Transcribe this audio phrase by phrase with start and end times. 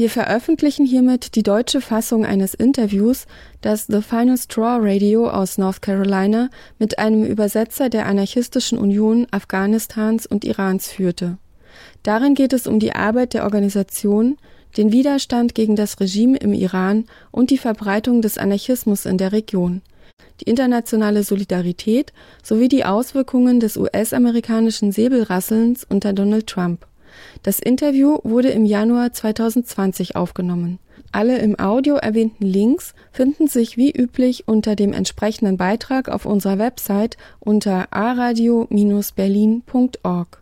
[0.00, 3.26] Wir veröffentlichen hiermit die deutsche Fassung eines Interviews,
[3.60, 10.24] das The Final Straw Radio aus North Carolina mit einem Übersetzer der Anarchistischen Union Afghanistans
[10.24, 11.36] und Irans führte.
[12.02, 14.38] Darin geht es um die Arbeit der Organisation,
[14.78, 19.82] den Widerstand gegen das Regime im Iran und die Verbreitung des Anarchismus in der Region,
[20.40, 26.86] die internationale Solidarität sowie die Auswirkungen des US-amerikanischen Säbelrasselns unter Donald Trump.
[27.42, 30.78] Das Interview wurde im Januar 2020 aufgenommen.
[31.12, 36.58] Alle im Audio erwähnten Links finden sich wie üblich unter dem entsprechenden Beitrag auf unserer
[36.58, 40.40] Website unter aradio-berlin.org.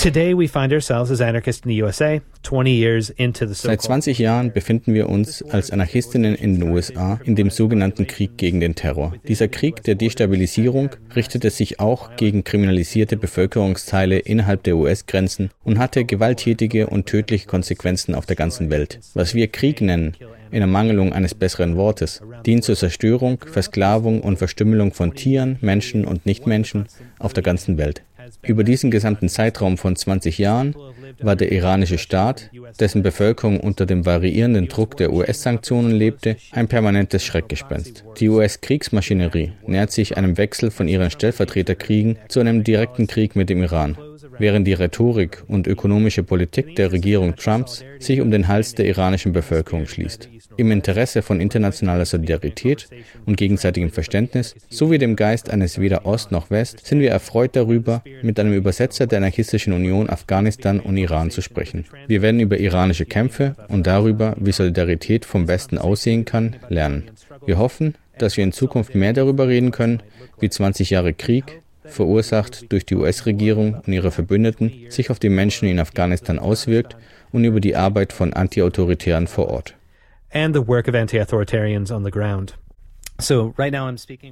[0.00, 4.02] Today we find ourselves as anarchists in the USA, 20 years into the Seit so-called
[4.02, 8.60] 20 Jahren befinden wir uns als Anarchistinnen in den USA in dem sogenannten Krieg gegen
[8.60, 9.12] den Terror.
[9.28, 16.06] Dieser Krieg der Destabilisierung richtete sich auch gegen kriminalisierte Bevölkerungsteile innerhalb der US-Grenzen und hatte
[16.06, 19.00] gewalttätige und tödliche Konsequenzen auf der ganzen Welt.
[19.12, 20.16] Was wir Krieg nennen,
[20.50, 26.24] in Ermangelung eines besseren Wortes, dient zur Zerstörung, Versklavung und Verstümmelung von Tieren, Menschen und
[26.24, 26.86] Nichtmenschen
[27.18, 28.02] auf der ganzen Welt.
[28.42, 30.74] Über diesen gesamten Zeitraum von 20 Jahren
[31.20, 37.24] war der iranische Staat, dessen Bevölkerung unter dem variierenden Druck der US-Sanktionen lebte, ein permanentes
[37.24, 38.04] Schreckgespenst.
[38.18, 43.62] Die US-Kriegsmaschinerie nähert sich einem Wechsel von ihren Stellvertreterkriegen zu einem direkten Krieg mit dem
[43.62, 43.96] Iran,
[44.38, 49.32] während die Rhetorik und ökonomische Politik der Regierung Trumps sich um den Hals der iranischen
[49.32, 50.28] Bevölkerung schließt.
[50.56, 52.88] Im Interesse von internationaler Solidarität
[53.24, 58.02] und gegenseitigem Verständnis sowie dem Geist eines weder Ost noch West sind wir erfreut darüber,
[58.22, 61.86] mit einem Übersetzer der Anarchistischen Union Afghanistan und Iran zu sprechen.
[62.08, 67.10] Wir werden über iranische Kämpfe und darüber, wie Solidarität vom Westen aussehen kann, lernen.
[67.46, 70.02] Wir hoffen, dass wir in Zukunft mehr darüber reden können,
[70.40, 75.68] wie 20 Jahre Krieg, verursacht durch die US-Regierung und ihre Verbündeten, sich auf die Menschen
[75.68, 76.96] in Afghanistan auswirkt
[77.32, 79.74] und über die Arbeit von Antiautoritären vor Ort.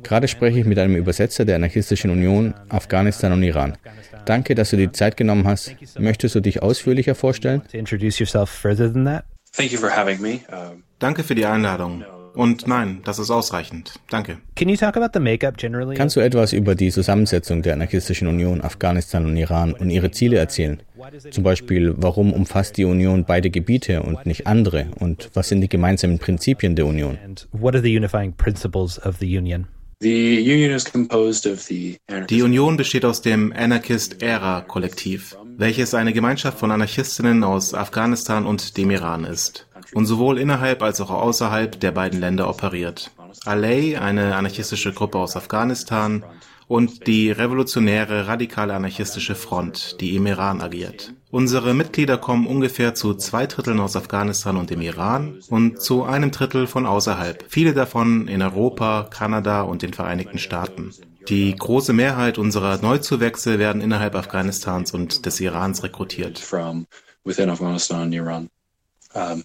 [0.02, 3.76] Gerade spreche ich mit einem Übersetzer der Anarchistischen Union Afghanistan und Iran.
[4.24, 5.76] Danke, dass du dir die Zeit genommen hast.
[5.98, 7.62] Möchtest du dich ausführlicher vorstellen?
[10.98, 12.04] Danke für die Einladung.
[12.38, 13.94] Und nein, das ist ausreichend.
[14.10, 14.38] Danke.
[14.54, 15.96] Can you talk about the makeup generally?
[15.96, 20.36] Kannst du etwas über die Zusammensetzung der Anarchistischen Union Afghanistan und Iran und ihre Ziele
[20.38, 20.80] erzählen?
[21.32, 24.86] Zum Beispiel, warum umfasst die Union beide Gebiete und nicht andere?
[25.00, 27.18] Und was sind die gemeinsamen Prinzipien der Union?
[27.24, 29.66] and what are the unifying principles of the union?
[30.00, 35.36] the union is composed of the Die anarchist Union besteht aus dem Anarchist Era Kollektiv,
[35.56, 41.00] welches eine Gemeinschaft von Anarchistinnen aus Afghanistan und dem Iran ist und sowohl innerhalb als
[41.00, 43.10] auch außerhalb der beiden Länder operiert.
[43.44, 46.24] Alay, eine anarchistische Gruppe aus Afghanistan,
[46.68, 51.14] und die revolutionäre radikale anarchistische Front, die im Iran agiert.
[51.30, 56.30] Unsere Mitglieder kommen ungefähr zu zwei Dritteln aus Afghanistan und dem Iran und zu einem
[56.30, 60.92] Drittel von außerhalb, viele davon in Europa, Kanada und den Vereinigten Staaten.
[61.28, 66.38] Die große Mehrheit unserer Neuzuwächse werden innerhalb Afghanistans und des Irans rekrutiert.
[69.14, 69.44] Der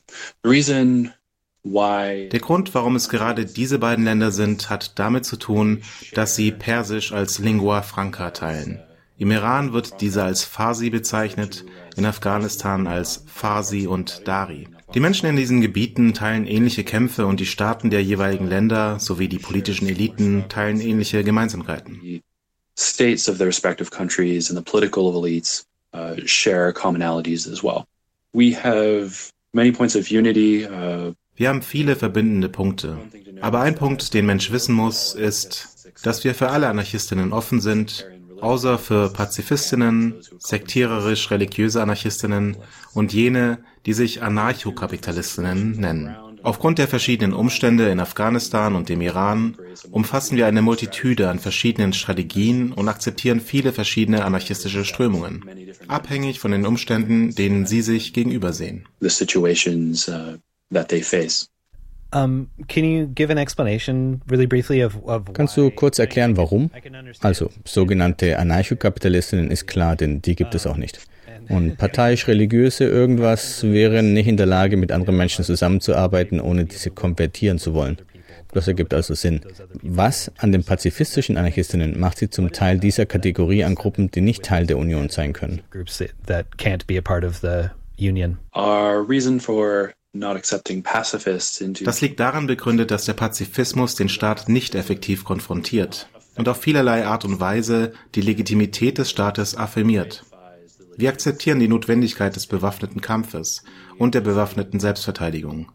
[2.40, 7.14] Grund, warum es gerade diese beiden Länder sind, hat damit zu tun, dass sie Persisch
[7.14, 8.82] als Lingua Franca teilen.
[9.18, 11.66] Im Iran wird diese als Farsi bezeichnet,
[11.96, 14.68] in Afghanistan als Farsi und Dari.
[14.94, 19.28] Die Menschen in diesen Gebieten teilen ähnliche Kämpfe und die Staaten der jeweiligen Länder sowie
[19.28, 22.22] die politischen Eliten teilen ähnliche Gemeinsamkeiten.
[22.76, 27.86] states of their respective countries and the political elites uh, share commonalities as well.
[28.34, 32.98] We have Uh, Wir haben viele verbindende Punkte.
[33.42, 38.08] Aber ein Punkt, den Mensch wissen muss, ist, dass wir für alle Anarchistinnen offen sind,
[38.42, 42.58] außer für Pazifistinnen, sektiererisch-religiöse Anarchistinnen
[42.94, 46.16] und jene, die sich Anarchokapitalistinnen nennen.
[46.44, 49.58] Aufgrund der verschiedenen Umstände in Afghanistan und dem Iran
[49.92, 55.44] umfassen wir eine Multitude an verschiedenen Strategien und akzeptieren viele verschiedene anarchistische Strömungen,
[55.88, 58.86] abhängig von den Umständen, denen sie sich gegenübersehen.
[59.00, 60.38] the situations uh,
[60.72, 61.50] that they face.
[62.14, 66.70] Um, can you give an explanation really briefly of, of Kannst du kurz erklären, warum?
[67.22, 71.00] Also, sogenannte Anarchokapitalistinnen ist klar, denn die gibt es auch nicht.
[71.54, 77.60] Und parteiisch-religiöse irgendwas wären nicht in der Lage, mit anderen Menschen zusammenzuarbeiten, ohne diese konvertieren
[77.60, 77.98] zu wollen.
[78.54, 79.42] Das ergibt also Sinn.
[79.82, 84.44] Was an den pazifistischen Anarchistinnen macht sie zum Teil dieser Kategorie an Gruppen, die nicht
[84.44, 85.62] Teil der Union sein können?
[88.56, 89.92] Our reason for
[91.84, 97.06] das liegt daran begründet, dass der Pazifismus den Staat nicht effektiv konfrontiert und auf vielerlei
[97.06, 100.24] Art und Weise die Legitimität des Staates affirmiert.
[100.98, 103.64] Wir akzeptieren die Notwendigkeit des bewaffneten Kampfes
[103.98, 105.72] und der bewaffneten Selbstverteidigung,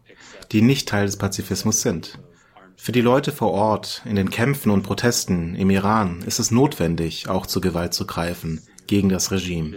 [0.51, 2.19] die nicht Teil des Pazifismus sind.
[2.75, 7.27] Für die Leute vor Ort, in den Kämpfen und Protesten im Iran, ist es notwendig,
[7.27, 9.75] auch zur Gewalt zu greifen gegen das Regime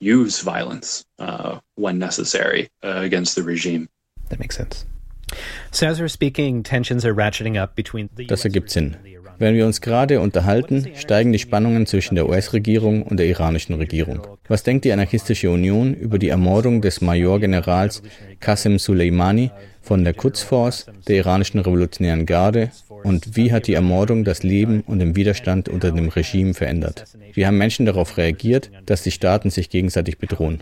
[0.00, 3.88] use violence uh, when necessary uh, against the regime.
[4.30, 4.86] That makes sense.
[5.70, 8.96] So as we're speaking, tensions are ratcheting up between the Das ergibt Sinn.
[9.40, 14.20] Während wir uns gerade unterhalten, steigen die Spannungen zwischen der US-Regierung und der iranischen Regierung.
[14.48, 18.02] Was denkt die anarchistische Union über die Ermordung des Majorgenerals
[18.38, 19.50] Qasem Soleimani
[19.80, 22.70] von der Quds Force, der iranischen Revolutionären Garde
[23.02, 27.04] und wie hat die Ermordung das Leben und den Widerstand unter dem Regime verändert?
[27.32, 30.60] Wie haben Menschen darauf reagiert, dass die Staaten sich gegenseitig bedrohen?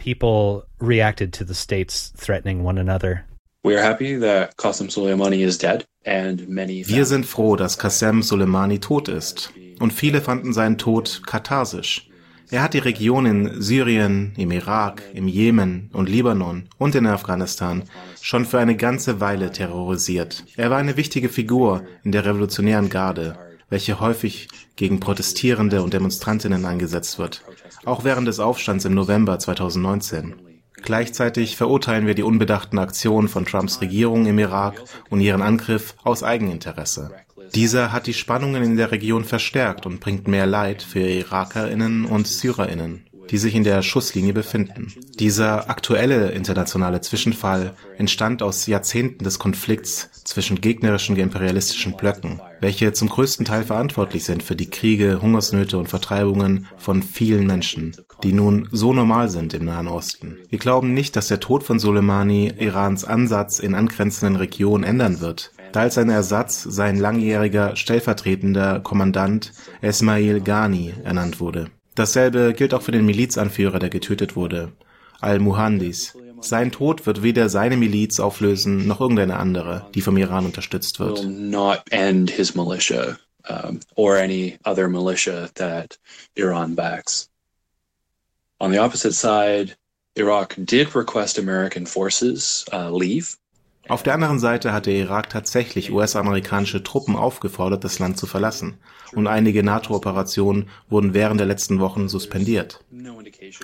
[6.88, 9.52] Wir sind froh, dass Qasem Soleimani tot ist.
[9.80, 12.08] Und viele fanden seinen Tod katharsisch.
[12.50, 17.82] Er hat die Region in Syrien, im Irak, im Jemen und Libanon und in Afghanistan
[18.22, 20.44] schon für eine ganze Weile terrorisiert.
[20.56, 23.36] Er war eine wichtige Figur in der revolutionären Garde,
[23.68, 27.44] welche häufig gegen Protestierende und Demonstrantinnen eingesetzt wird,
[27.84, 30.47] auch während des Aufstands im November 2019.
[30.82, 36.22] Gleichzeitig verurteilen wir die unbedachten Aktionen von Trumps Regierung im Irak und ihren Angriff aus
[36.22, 37.10] Eigeninteresse.
[37.54, 42.26] Dieser hat die Spannungen in der Region verstärkt und bringt mehr Leid für Irakerinnen und
[42.26, 44.92] Syrerinnen, die sich in der Schusslinie befinden.
[45.18, 53.08] Dieser aktuelle internationale Zwischenfall entstand aus Jahrzehnten des Konflikts zwischen gegnerischen imperialistischen Blöcken, welche zum
[53.08, 58.68] größten Teil verantwortlich sind für die Kriege, Hungersnöte und Vertreibungen von vielen Menschen, die nun
[58.72, 60.38] so normal sind im Nahen Osten.
[60.48, 65.52] Wir glauben nicht, dass der Tod von Soleimani Irans Ansatz in angrenzenden Regionen ändern wird,
[65.72, 71.70] da als sein Ersatz sein langjähriger stellvertretender Kommandant Esmail Ghani ernannt wurde.
[71.94, 74.72] Dasselbe gilt auch für den Milizanführer, der getötet wurde,
[75.20, 76.16] Al-Muhandis.
[76.40, 81.26] Sein Tod wird weder seine Miliz auflösen, noch irgendeine andere, die vom Iran unterstützt wird.
[88.60, 89.76] On the opposite side,
[90.16, 93.36] Iraq did request American forces uh, leave
[93.88, 98.76] auf der anderen Seite hat der Irak tatsächlich US-amerikanische Truppen aufgefordert, das Land zu verlassen,
[99.14, 102.84] und einige NATO-Operationen wurden während der letzten Wochen suspendiert.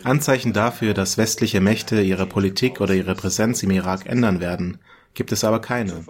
[0.02, 4.78] Anzeichen dafür, dass westliche Mächte ihre Politik oder ihre Präsenz im Irak ändern werden,
[5.12, 6.06] gibt es aber keine.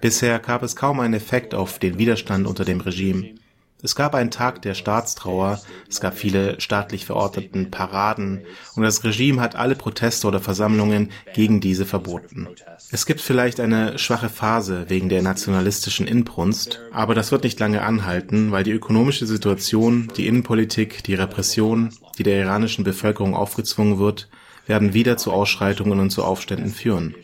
[0.00, 3.34] Bisher gab es kaum einen Effekt auf den Widerstand unter dem Regime.
[3.80, 8.44] Es gab einen Tag der Staatstrauer, es gab viele staatlich verordneten Paraden
[8.74, 12.48] und das Regime hat alle Proteste oder Versammlungen gegen diese verboten.
[12.90, 17.82] Es gibt vielleicht eine schwache Phase wegen der nationalistischen Inbrunst, aber das wird nicht lange
[17.82, 24.28] anhalten, weil die ökonomische Situation, die Innenpolitik, die Repression, die der iranischen Bevölkerung aufgezwungen wird,
[24.66, 27.14] werden wieder zu Ausschreitungen und zu Aufständen führen.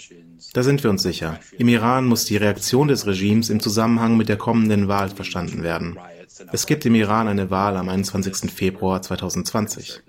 [0.52, 1.40] Da sind wir uns sicher.
[1.58, 5.98] Im Iran muss die Reaktion des Regimes im Zusammenhang mit der kommenden Wahl verstanden werden.
[6.52, 8.50] Es gibt im Iran eine Wahl am 21.
[8.50, 10.02] Februar 2020.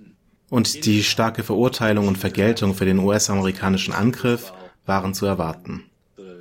[0.49, 4.53] Und die starke Verurteilung und Vergeltung für den US-amerikanischen Angriff
[4.85, 5.83] waren zu erwarten.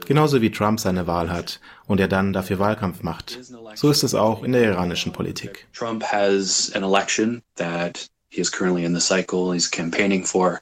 [0.06, 3.40] Genauso wie Trump seine Wahl hat und er dann dafür Wahlkampf macht.
[3.74, 5.66] So ist es auch in der iranischen Politik.
[5.72, 10.60] Trump has an election that he is currently in the cycle he's campaigning for.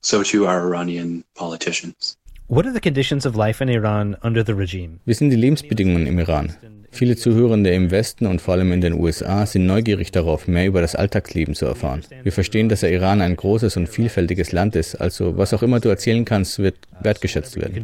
[0.00, 2.16] So too are Iranian politicians.
[2.48, 4.98] What are the conditions of life in Iran under the regime?
[5.06, 6.54] Wie sind die Lebensbedingungen im Iran?
[6.94, 10.80] Viele Zuhörende im Westen und vor allem in den USA sind neugierig darauf, mehr über
[10.80, 12.04] das Alltagsleben zu erfahren.
[12.22, 15.80] Wir verstehen, dass der Iran ein großes und vielfältiges Land ist, also was auch immer
[15.80, 17.82] du erzählen kannst, wird wertgeschätzt werden.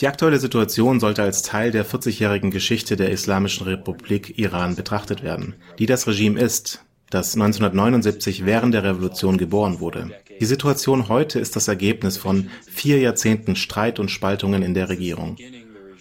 [0.00, 5.54] Die aktuelle Situation sollte als Teil der 40-jährigen Geschichte der Islamischen Republik Iran betrachtet werden,
[5.78, 6.83] die das Regime ist,
[7.14, 10.10] das 1979 während der Revolution geboren wurde.
[10.40, 15.36] Die Situation heute ist das Ergebnis von vier Jahrzehnten Streit und Spaltungen in der Regierung.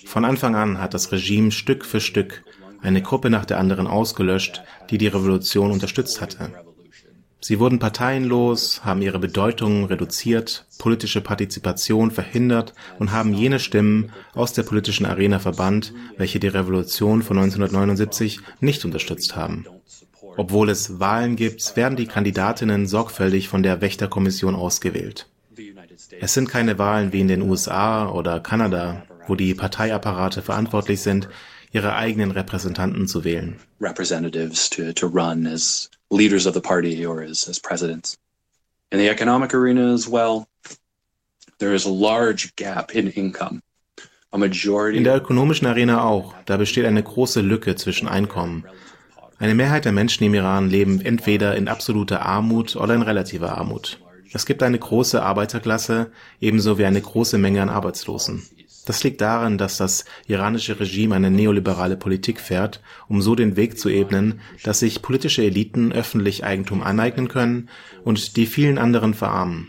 [0.05, 2.43] Von Anfang an hat das Regime Stück für Stück
[2.81, 6.51] eine Gruppe nach der anderen ausgelöscht, die die Revolution unterstützt hatte.
[7.39, 14.53] Sie wurden parteienlos, haben ihre Bedeutung reduziert, politische Partizipation verhindert und haben jene Stimmen aus
[14.53, 19.65] der politischen Arena verbannt, welche die Revolution von 1979 nicht unterstützt haben.
[20.35, 25.27] Obwohl es Wahlen gibt, werden die Kandidatinnen sorgfältig von der Wächterkommission ausgewählt.
[26.19, 31.29] Es sind keine Wahlen wie in den USA oder Kanada, wo die Parteiapparate verantwortlich sind,
[31.71, 33.59] ihre eigenen Repräsentanten zu wählen.
[38.91, 40.45] In the economic arena as well,
[41.57, 43.61] there is a large gap in income.
[44.31, 46.33] In der ökonomischen Arena auch.
[46.45, 48.65] Da besteht eine große Lücke zwischen Einkommen.
[49.43, 53.99] Eine Mehrheit der Menschen im Iran leben entweder in absoluter Armut oder in relativer Armut.
[54.31, 58.47] Es gibt eine große Arbeiterklasse, ebenso wie eine große Menge an Arbeitslosen.
[58.85, 63.77] Das liegt daran, dass das iranische Regime eine neoliberale Politik fährt, um so den Weg
[63.77, 67.67] zu ebnen, dass sich politische Eliten öffentlich Eigentum aneignen können
[68.05, 69.67] und die vielen anderen verarmen.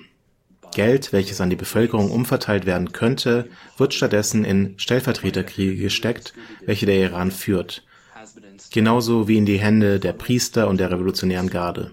[0.73, 6.33] Geld, welches an die Bevölkerung umverteilt werden könnte, wird stattdessen in Stellvertreterkriege gesteckt,
[6.64, 7.83] welche der Iran führt,
[8.70, 11.92] genauso wie in die Hände der Priester und der revolutionären Garde.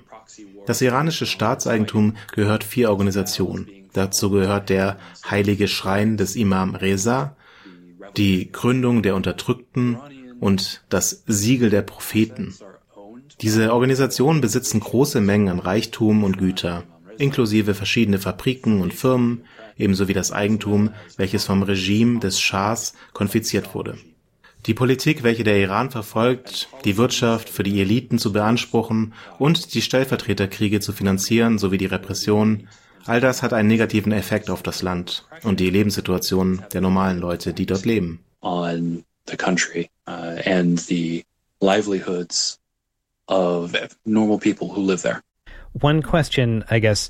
[0.66, 3.68] Das iranische Staatseigentum gehört vier Organisationen.
[3.94, 4.98] Dazu gehört der
[5.30, 7.36] Heilige Schrein des Imam Reza,
[8.18, 9.98] die Gründung der Unterdrückten
[10.40, 12.56] und das Siegel der Propheten.
[13.42, 16.84] Diese Organisationen besitzen große Mengen an Reichtum und Güter,
[17.18, 19.46] inklusive verschiedene Fabriken und Firmen,
[19.78, 23.98] ebenso wie das Eigentum, welches vom Regime des Schahs konfisziert wurde.
[24.66, 29.82] Die Politik, welche der Iran verfolgt, die Wirtschaft für die Eliten zu beanspruchen und die
[29.82, 32.68] Stellvertreterkriege zu finanzieren sowie die Repression,
[33.06, 37.54] all das hat einen negativen Effekt auf das Land und die Lebenssituation der normalen Leute,
[37.54, 38.24] die dort leben.
[38.42, 41.24] on the country uh, and the
[41.62, 42.60] livelihoods
[43.28, 43.76] of
[44.06, 45.22] normal people who live there.
[45.80, 47.10] One question, I guess.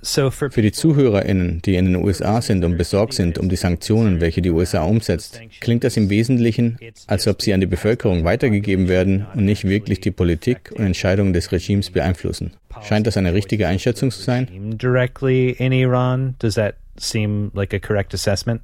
[0.00, 3.56] So for Für die ZuhörerInnen, die in den USA sind und besorgt sind um die
[3.56, 8.24] Sanktionen, welche die USA umsetzt, klingt das im Wesentlichen, als ob sie an die Bevölkerung
[8.24, 12.52] weitergegeben werden und nicht wirklich die Politik und Entscheidungen des Regimes beeinflussen.
[12.82, 14.48] Scheint das eine richtige Einschätzung zu sein?
[14.78, 18.62] directly in Iran, does that seem like a correct assessment?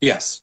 [0.00, 0.42] Yes,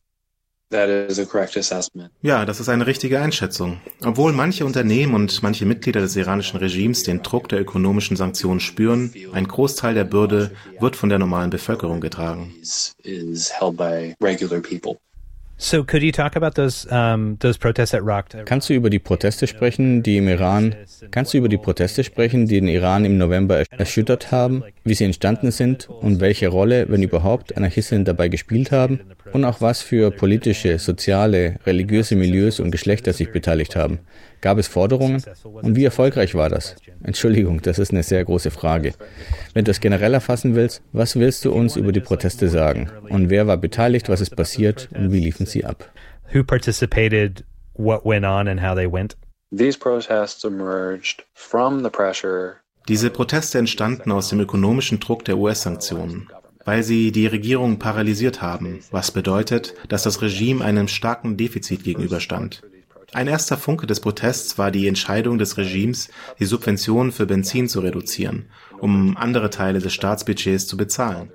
[2.22, 3.80] Ja, das ist eine richtige Einschätzung.
[4.04, 9.14] Obwohl manche Unternehmen und manche Mitglieder des iranischen Regimes den Druck der ökonomischen Sanktionen spüren,
[9.34, 12.54] ein Großteil der Bürde wird von der normalen Bevölkerung getragen.
[15.64, 18.44] So could you talk about those um, those protests at Raqqa?
[18.44, 20.76] Kannst du über die Proteste sprechen, die im Iran,
[21.10, 24.94] kannst du über die Proteste sprechen, die den Iran im November ersch- erschüttert haben, wie
[24.94, 29.00] sie entstanden sind und welche Rolle, wenn überhaupt, Anarchistinnen dabei gespielt haben
[29.32, 34.00] und auch was für politische, soziale, religiöse Milieus und Geschlechter sich beteiligt haben?
[34.44, 35.24] Gab es Forderungen?
[35.46, 36.76] Und wie erfolgreich war das?
[37.02, 38.92] Entschuldigung, das ist eine sehr große Frage.
[39.54, 42.92] Wenn du es generell erfassen willst, was willst du uns über die Proteste sagen?
[43.08, 45.90] Und wer war beteiligt, was ist passiert und wie liefen sie ab?
[46.34, 47.46] Who participated?
[47.76, 49.16] What went on and how they went?
[49.58, 52.58] These protests emerged from the pressure
[52.90, 56.28] Diese Proteste entstanden aus dem ökonomischen Druck der US-Sanktionen,
[56.66, 62.62] weil sie die Regierung paralysiert haben, was bedeutet, dass das Regime einem starken Defizit gegenüberstand.
[63.14, 67.82] Ein erster Funke des Protests war die Entscheidung des Regimes, die Subventionen für Benzin zu
[67.82, 68.48] reduzieren,
[68.80, 71.32] um andere Teile des Staatsbudgets zu bezahlen.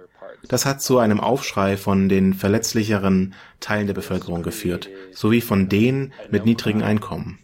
[0.49, 6.13] Das hat zu einem Aufschrei von den verletzlicheren Teilen der Bevölkerung geführt, sowie von denen
[6.31, 7.39] mit niedrigen Einkommen.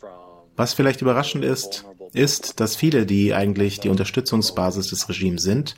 [0.56, 5.76] Was vielleicht überraschend ist, ist, dass viele, die eigentlich die Unterstützungsbasis des Regimes sind,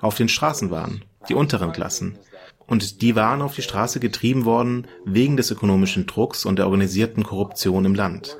[0.00, 2.18] auf den Straßen waren, die unteren Klassen.
[2.66, 7.24] Und die waren auf die Straße getrieben worden wegen des ökonomischen Drucks und der organisierten
[7.24, 8.38] Korruption im Land.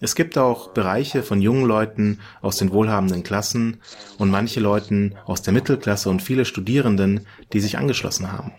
[0.00, 3.80] Es gibt auch Bereiche von jungen Leuten aus den wohlhabenden Klassen
[4.18, 8.52] und manche Leuten aus der Mittelklasse und viele Studierenden, die sich angeschlossen haben.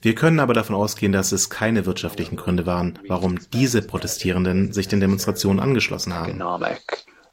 [0.00, 4.88] Wir können aber davon ausgehen, dass es keine wirtschaftlichen Gründe waren, warum diese Protestierenden sich
[4.88, 6.40] den Demonstrationen angeschlossen haben.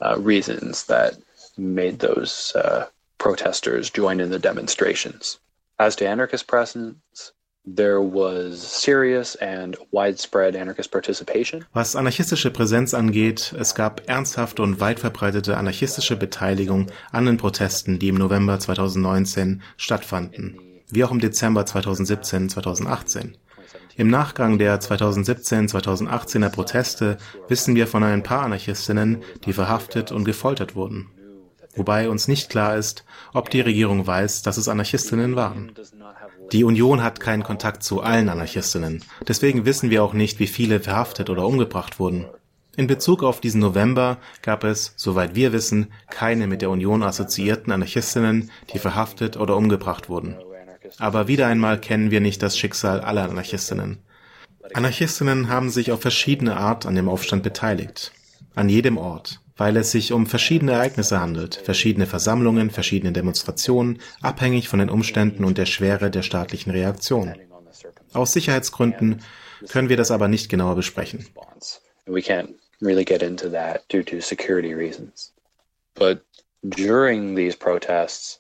[0.02, 1.18] uh, reasons that
[1.58, 2.86] made those uh,
[3.18, 5.40] protesters join in the demonstrations.
[5.82, 7.34] As to anarchist presence,
[7.66, 11.64] there was serious and widespread anarchist participation.
[11.72, 17.98] Was anarchistische Präsenz angeht, es gab ernsthafte und weit verbreitete anarchistische Beteiligung an den Protesten,
[17.98, 20.60] die im November 2019 stattfanden,
[20.90, 23.38] wie auch im Dezember 2017, 2018.
[23.96, 27.18] Im Nachgang der 2017-2018er Proteste
[27.48, 31.10] wissen wir von ein paar Anarchistinnen, die verhaftet und gefoltert wurden.
[31.76, 35.72] Wobei uns nicht klar ist, ob die Regierung weiß, dass es Anarchistinnen waren.
[36.52, 39.04] Die Union hat keinen Kontakt zu allen Anarchistinnen.
[39.28, 42.26] Deswegen wissen wir auch nicht, wie viele verhaftet oder umgebracht wurden.
[42.76, 47.74] In Bezug auf diesen November gab es, soweit wir wissen, keine mit der Union assoziierten
[47.74, 50.38] Anarchistinnen, die verhaftet oder umgebracht wurden.
[50.98, 54.00] Aber wieder einmal kennen wir nicht das Schicksal aller Anarchistinnen.
[54.74, 58.12] Anarchistinnen haben sich auf verschiedene Art an dem Aufstand beteiligt.
[58.56, 64.70] An jedem Ort, weil es sich um verschiedene Ereignisse handelt, verschiedene Versammlungen, verschiedene Demonstrationen, abhängig
[64.70, 67.36] von den Umständen und der Schwere der staatlichen Reaktion.
[68.14, 69.22] Aus Sicherheitsgründen
[69.68, 71.28] können wir das aber nicht genauer besprechen.
[75.96, 76.22] But
[76.64, 78.40] during these protests,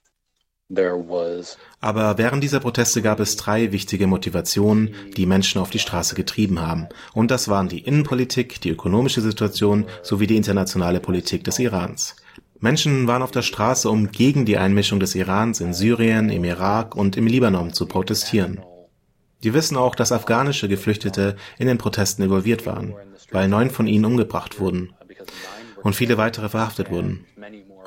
[1.81, 6.61] aber während dieser Proteste gab es drei wichtige Motivationen, die Menschen auf die Straße getrieben
[6.61, 6.87] haben.
[7.13, 12.15] Und das waren die Innenpolitik, die ökonomische Situation sowie die internationale Politik des Irans.
[12.59, 16.95] Menschen waren auf der Straße, um gegen die Einmischung des Irans in Syrien, im Irak
[16.95, 18.59] und im Libanon zu protestieren.
[19.41, 22.93] Wir wissen auch, dass afghanische Geflüchtete in den Protesten involviert waren,
[23.31, 24.93] weil neun von ihnen umgebracht wurden
[25.81, 27.25] und viele weitere verhaftet wurden.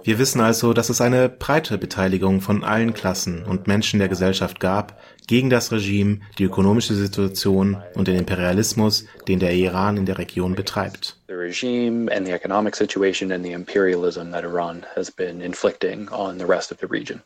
[0.05, 4.59] Wir wissen also, dass es eine breite Beteiligung von allen Klassen und Menschen der Gesellschaft
[4.59, 10.19] gab gegen das Regime, die ökonomische Situation und den Imperialismus, den der Iran in der
[10.19, 11.17] Region betreibt.
[11.29, 16.37] The regime and the economic situation and the imperialism that Iran has been inflicting on
[16.37, 17.21] the rest of the region.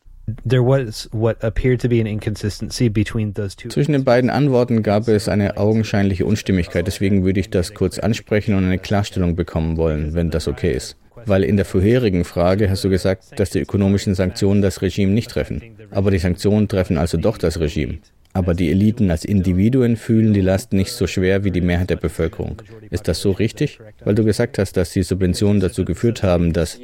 [3.68, 8.54] Zwischen den beiden Antworten gab es eine augenscheinliche Unstimmigkeit, deswegen würde ich das kurz ansprechen
[8.56, 10.96] und eine Klarstellung bekommen wollen, wenn das okay ist.
[11.26, 15.30] Weil in der vorherigen Frage hast du gesagt, dass die ökonomischen Sanktionen das Regime nicht
[15.30, 15.60] treffen.
[15.90, 17.98] Aber die Sanktionen treffen also doch das Regime.
[18.32, 21.96] Aber die Eliten als Individuen fühlen die Last nicht so schwer wie die Mehrheit der
[21.96, 22.60] Bevölkerung.
[22.90, 23.78] Ist das so richtig?
[24.04, 26.78] Weil du gesagt hast, dass die Subventionen dazu geführt haben, dass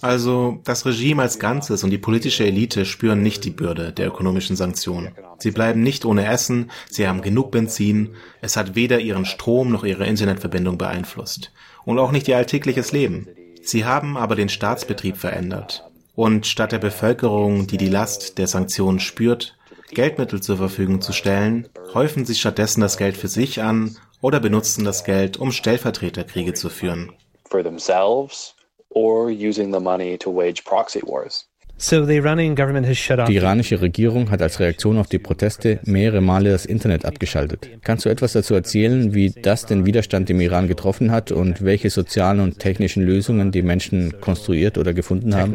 [0.00, 4.56] also das Regime als Ganzes und die politische Elite spüren nicht die Bürde der ökonomischen
[4.56, 5.14] Sanktionen.
[5.38, 9.84] Sie bleiben nicht ohne Essen, sie haben genug Benzin, es hat weder ihren Strom noch
[9.84, 11.52] ihre Internetverbindung beeinflusst
[11.84, 13.28] und auch nicht ihr alltägliches Leben.
[13.62, 15.84] Sie haben aber den Staatsbetrieb verändert.
[16.16, 19.57] Und statt der Bevölkerung, die die Last der Sanktionen spürt,
[19.90, 24.84] Geldmittel zur Verfügung zu stellen, häufen sie stattdessen das Geld für sich an oder benutzten
[24.84, 27.12] das Geld, um Stellvertreterkriege zu führen.
[27.48, 28.54] For themselves
[28.90, 31.48] or using the money to wage proxy wars.
[31.80, 37.68] Die iranische Regierung hat als Reaktion auf die Proteste mehrere Male das Internet abgeschaltet.
[37.82, 41.90] Kannst du etwas dazu erzählen, wie das den Widerstand im Iran getroffen hat und welche
[41.90, 45.52] sozialen und technischen Lösungen die Menschen konstruiert oder gefunden haben?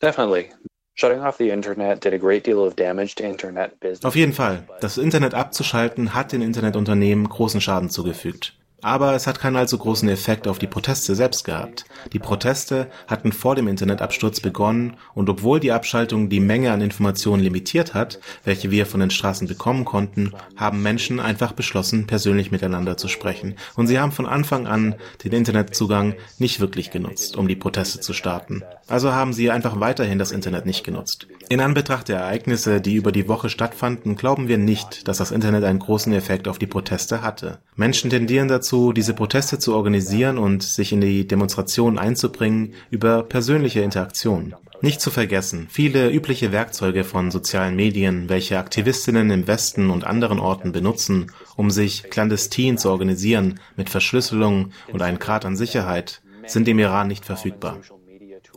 [0.00, 0.50] Definitely.
[4.04, 4.64] Auf jeden Fall.
[4.80, 8.54] Das Internet abzuschalten hat den Internetunternehmen großen Schaden zugefügt.
[8.80, 11.84] Aber es hat keinen allzu großen Effekt auf die Proteste selbst gehabt.
[12.12, 17.42] Die Proteste hatten vor dem Internetabsturz begonnen und obwohl die Abschaltung die Menge an Informationen
[17.42, 22.96] limitiert hat, welche wir von den Straßen bekommen konnten, haben Menschen einfach beschlossen, persönlich miteinander
[22.96, 23.56] zu sprechen.
[23.74, 28.12] Und sie haben von Anfang an den Internetzugang nicht wirklich genutzt, um die Proteste zu
[28.12, 28.62] starten.
[28.88, 31.26] Also haben sie einfach weiterhin das Internet nicht genutzt.
[31.50, 35.64] In Anbetracht der Ereignisse, die über die Woche stattfanden, glauben wir nicht, dass das Internet
[35.64, 37.58] einen großen Effekt auf die Proteste hatte.
[37.76, 43.80] Menschen tendieren dazu, diese Proteste zu organisieren und sich in die Demonstrationen einzubringen über persönliche
[43.80, 44.54] Interaktion.
[44.80, 50.38] Nicht zu vergessen, viele übliche Werkzeuge von sozialen Medien, welche Aktivistinnen im Westen und anderen
[50.38, 56.68] Orten benutzen, um sich clandestin zu organisieren mit Verschlüsselung und einem Grad an Sicherheit, sind
[56.68, 57.78] im Iran nicht verfügbar.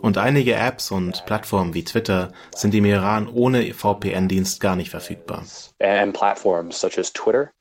[0.01, 5.45] Und einige Apps und Plattformen wie Twitter sind im Iran ohne VPN-Dienst gar nicht verfügbar.
[5.79, 7.51] And platforms such as Twitter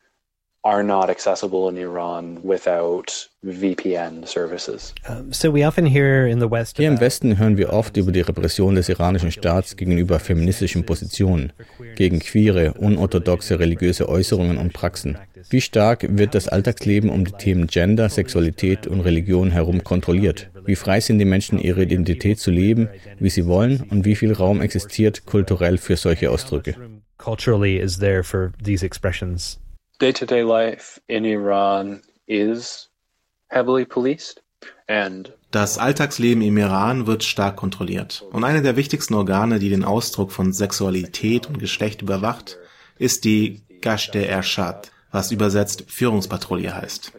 [0.62, 4.94] are not accessible in Iran without VPN services.
[6.76, 11.52] Hier im Westen hören wir oft über die Repression des iranischen Staats gegenüber feministischen Positionen,
[11.96, 15.16] gegen queere, unorthodoxe religiöse Äußerungen und Praxen.
[15.48, 20.50] Wie stark wird das Alltagsleben um die Themen Gender, Sexualität und Religion herum kontrolliert?
[20.66, 24.34] Wie frei sind die Menschen, ihre Identität zu leben, wie sie wollen und wie viel
[24.34, 26.76] Raum existiert kulturell für solche Ausdrücke?
[27.16, 29.58] Culturally is there for these expressions
[30.00, 32.88] day-to-day life in Iran is
[33.48, 34.42] heavily policed
[35.52, 38.24] das Alltagsleben im Iran wird stark kontrolliert.
[38.32, 42.58] Und eine der wichtigsten Organe, die den Ausdruck von Sexualität und Geschlecht überwacht,
[42.98, 47.12] ist die Gashte Ershad, was übersetzt Führungspatrouille heißt.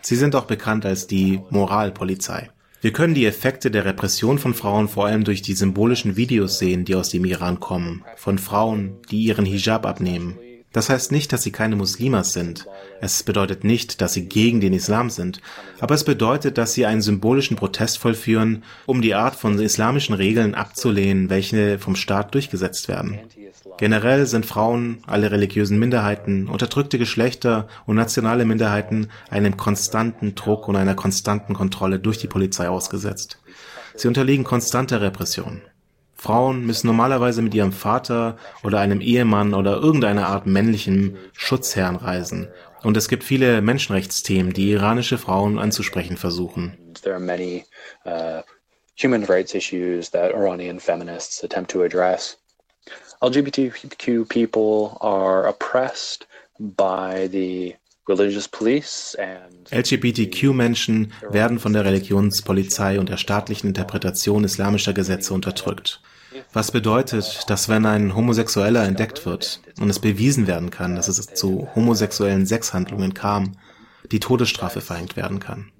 [0.00, 2.50] Sie sind auch bekannt als die Moralpolizei.
[2.80, 6.84] Wir können die Effekte der Repression von Frauen vor allem durch die symbolischen Videos sehen,
[6.84, 10.36] die aus dem Iran kommen, von Frauen, die ihren Hijab abnehmen,
[10.72, 12.66] das heißt nicht, dass sie keine Muslimas sind.
[13.00, 15.40] Es bedeutet nicht, dass sie gegen den Islam sind.
[15.80, 20.54] Aber es bedeutet, dass sie einen symbolischen Protest vollführen, um die Art von islamischen Regeln
[20.54, 23.18] abzulehnen, welche vom Staat durchgesetzt werden.
[23.78, 30.76] Generell sind Frauen, alle religiösen Minderheiten, unterdrückte Geschlechter und nationale Minderheiten einem konstanten Druck und
[30.76, 33.38] einer konstanten Kontrolle durch die Polizei ausgesetzt.
[33.94, 35.60] Sie unterliegen konstanter Repression.
[36.22, 42.48] Frauen müssen normalerweise mit ihrem Vater oder einem Ehemann oder irgendeiner Art männlichen Schutzherrn reisen.
[42.84, 46.78] Und es gibt viele Menschenrechtsthemen, die iranische Frauen anzusprechen versuchen.
[47.02, 47.64] There are many
[48.06, 48.42] uh,
[48.96, 52.38] human rights issues that Iranian feminists attempt to address.
[53.20, 56.28] LGBTQ people are oppressed
[56.60, 57.74] by the
[58.06, 66.00] religious police and LGBTQ-Menschen werden von der Religionspolizei und der staatlichen Interpretation islamischer Gesetze unterdrückt.
[66.52, 71.26] Was bedeutet, dass wenn ein Homosexueller entdeckt wird und es bewiesen werden kann, dass es
[71.26, 73.52] zu homosexuellen Sexhandlungen kam,
[74.10, 75.70] die Todesstrafe verhängt werden kann.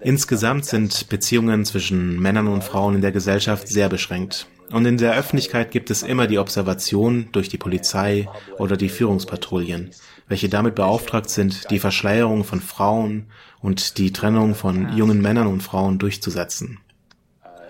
[0.00, 4.46] Insgesamt sind Beziehungen zwischen Männern und Frauen in der Gesellschaft sehr beschränkt.
[4.70, 9.90] Und in der Öffentlichkeit gibt es immer die Observation durch die Polizei oder die Führungspatrouillen,
[10.28, 13.26] welche damit beauftragt sind, die Verschleierung von Frauen
[13.60, 16.78] und die Trennung von jungen Männern und Frauen durchzusetzen.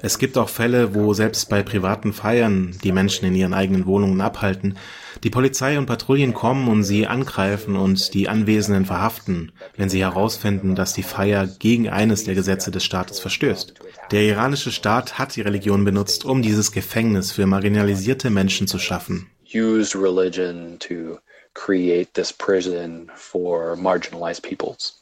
[0.07, 4.21] Es gibt auch Fälle, wo selbst bei privaten Feiern die Menschen in ihren eigenen Wohnungen
[4.21, 4.79] abhalten,
[5.25, 10.77] die Polizei und Patrouillen kommen und sie angreifen und die Anwesenden verhaften, wenn sie herausfinden,
[10.77, 13.75] dass die Feier gegen eines der Gesetze des Staates verstößt.
[14.13, 19.27] Der iranische Staat hat die Religion benutzt, um dieses Gefängnis für marginalisierte Menschen zu schaffen.
[19.53, 21.19] used religion to
[21.55, 25.01] create this prison for marginalized peoples.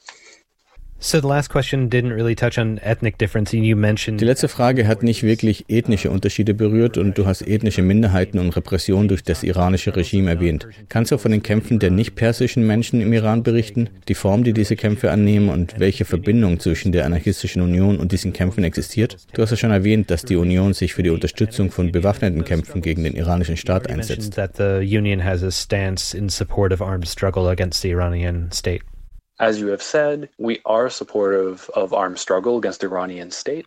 [1.06, 3.52] So the last question didn't really touch on ethnic difference.
[3.52, 7.82] You mentioned Die letzte Frage hat nicht wirklich ethnische Unterschiede berührt und du hast ethnische
[7.82, 10.66] Minderheiten und Repression durch das iranische Regime erwähnt.
[10.88, 14.76] Kannst du von den Kämpfen der nicht-persischen Menschen im Iran berichten, die Form, die diese
[14.76, 19.18] Kämpfe annehmen und welche Verbindung zwischen der anarchistischen Union und diesen Kämpfen existiert?
[19.34, 22.80] Du hast ja schon erwähnt, dass die Union sich für die Unterstützung von bewaffneten Kämpfen
[22.80, 24.38] gegen den iranischen Staat einsetzt.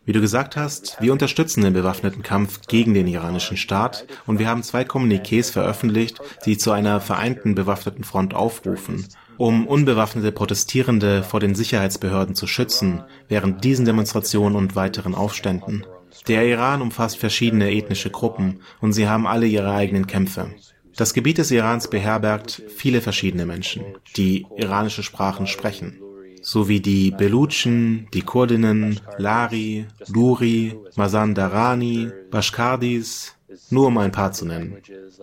[0.06, 4.48] Wie du gesagt hast, wir unterstützen den bewaffneten Kampf gegen den iranischen Staat und wir
[4.48, 11.40] haben zwei Kommuniqués veröffentlicht, die zu einer vereinten bewaffneten Front aufrufen, um unbewaffnete Protestierende vor
[11.40, 15.84] den Sicherheitsbehörden zu schützen, während diesen Demonstrationen und weiteren Aufständen.
[16.28, 20.50] Der Iran umfasst verschiedene ethnische Gruppen und sie haben alle ihre eigenen Kämpfe.
[20.98, 23.84] Das Gebiet des Irans beherbergt viele verschiedene Menschen,
[24.16, 26.00] die iranische Sprachen sprechen,
[26.42, 33.36] sowie die Belutschen, die Kurdinnen, Lari, Luri, Mazandarani, Bashkardis,
[33.70, 34.78] nur um ein paar zu nennen.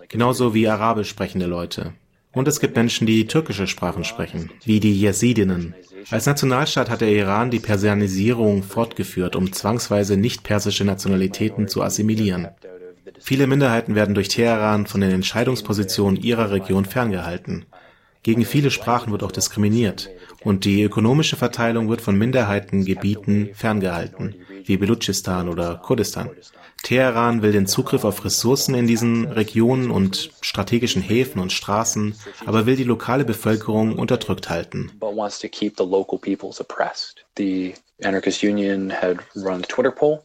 [0.07, 1.91] Genauso wie arabisch sprechende Leute.
[2.31, 5.75] Und es gibt Menschen, die türkische Sprachen sprechen, wie die Jesidinnen.
[6.09, 12.47] Als Nationalstaat hat der Iran die Persianisierung fortgeführt, um zwangsweise nicht-persische Nationalitäten zu assimilieren.
[13.19, 17.65] Viele Minderheiten werden durch Teheran von den Entscheidungspositionen ihrer Region ferngehalten.
[18.23, 20.09] Gegen viele Sprachen wird auch diskriminiert
[20.43, 26.31] und die ökonomische Verteilung wird von Minderheitengebieten ferngehalten, wie Belutschistan oder Kurdistan.
[26.81, 32.15] Teheran will den Zugriff auf Ressourcen in diesen Regionen und strategischen Häfen und Straßen,
[32.45, 34.91] aber will die lokale Bevölkerung unterdrückt halten.
[36.57, 36.63] the.
[37.37, 40.21] The Anarchist Union had run a Twitter poll,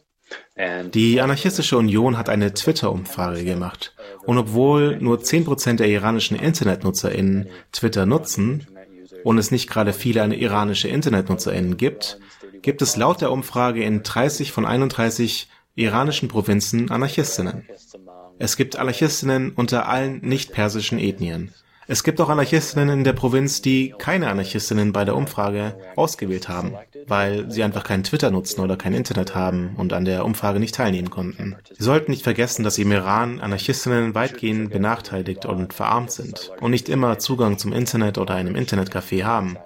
[0.93, 3.95] Die anarchistische Union hat eine Twitter-Umfrage gemacht.
[4.25, 8.67] Und obwohl nur 10% der iranischen InternetnutzerInnen Twitter nutzen
[9.23, 12.19] und es nicht gerade viele iranische InternetnutzerInnen gibt,
[12.61, 17.67] gibt es laut der Umfrage in 30 von 31 iranischen Provinzen Anarchistinnen.
[18.37, 21.53] Es gibt Anarchistinnen unter allen nicht-persischen Ethnien.
[21.91, 26.71] Es gibt auch Anarchistinnen in der Provinz, die keine Anarchistinnen bei der Umfrage ausgewählt haben,
[27.05, 30.75] weil sie einfach keinen Twitter nutzen oder kein Internet haben und an der Umfrage nicht
[30.75, 31.57] teilnehmen konnten.
[31.77, 36.87] Sie sollten nicht vergessen, dass im Iran Anarchistinnen weitgehend benachteiligt und verarmt sind und nicht
[36.87, 39.57] immer Zugang zum Internet oder einem Internetcafé haben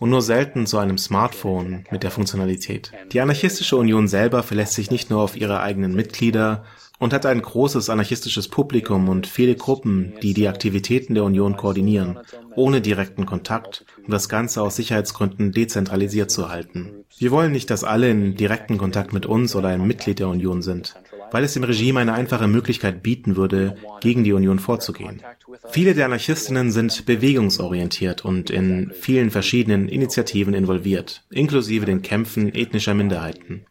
[0.00, 2.90] und nur selten zu einem Smartphone mit der Funktionalität.
[3.12, 6.64] Die Anarchistische Union selber verlässt sich nicht nur auf ihre eigenen Mitglieder
[6.98, 12.18] und hat ein großes anarchistisches Publikum und viele Gruppen, die die Aktivitäten der Union koordinieren,
[12.56, 17.04] ohne direkten Kontakt, um das Ganze aus Sicherheitsgründen dezentralisiert zu halten.
[17.16, 20.62] Wir wollen nicht, dass alle in direkten Kontakt mit uns oder einem Mitglied der Union
[20.62, 20.96] sind,
[21.30, 25.22] weil es dem Regime eine einfache Möglichkeit bieten würde, gegen die Union vorzugehen.
[25.70, 32.94] Viele der Anarchistinnen sind bewegungsorientiert und in vielen verschiedenen Initiativen involviert, inklusive den Kämpfen ethnischer
[32.94, 33.66] Minderheiten.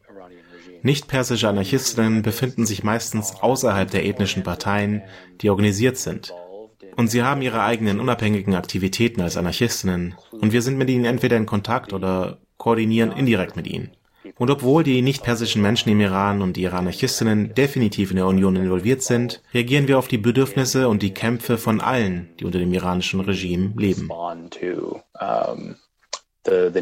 [0.87, 5.01] Nicht-persische Anarchistinnen befinden sich meistens außerhalb der ethnischen Parteien,
[5.41, 6.33] die organisiert sind.
[6.95, 11.35] Und sie haben ihre eigenen unabhängigen Aktivitäten als Anarchistinnen und wir sind mit ihnen entweder
[11.35, 13.91] in Kontakt oder koordinieren indirekt mit ihnen.
[14.37, 19.03] Und obwohl die nicht-persischen Menschen im Iran und ihre Anarchistinnen definitiv in der Union involviert
[19.03, 23.19] sind, reagieren wir auf die Bedürfnisse und die Kämpfe von allen, die unter dem iranischen
[23.19, 24.07] Regime leben.
[24.07, 25.75] So a, a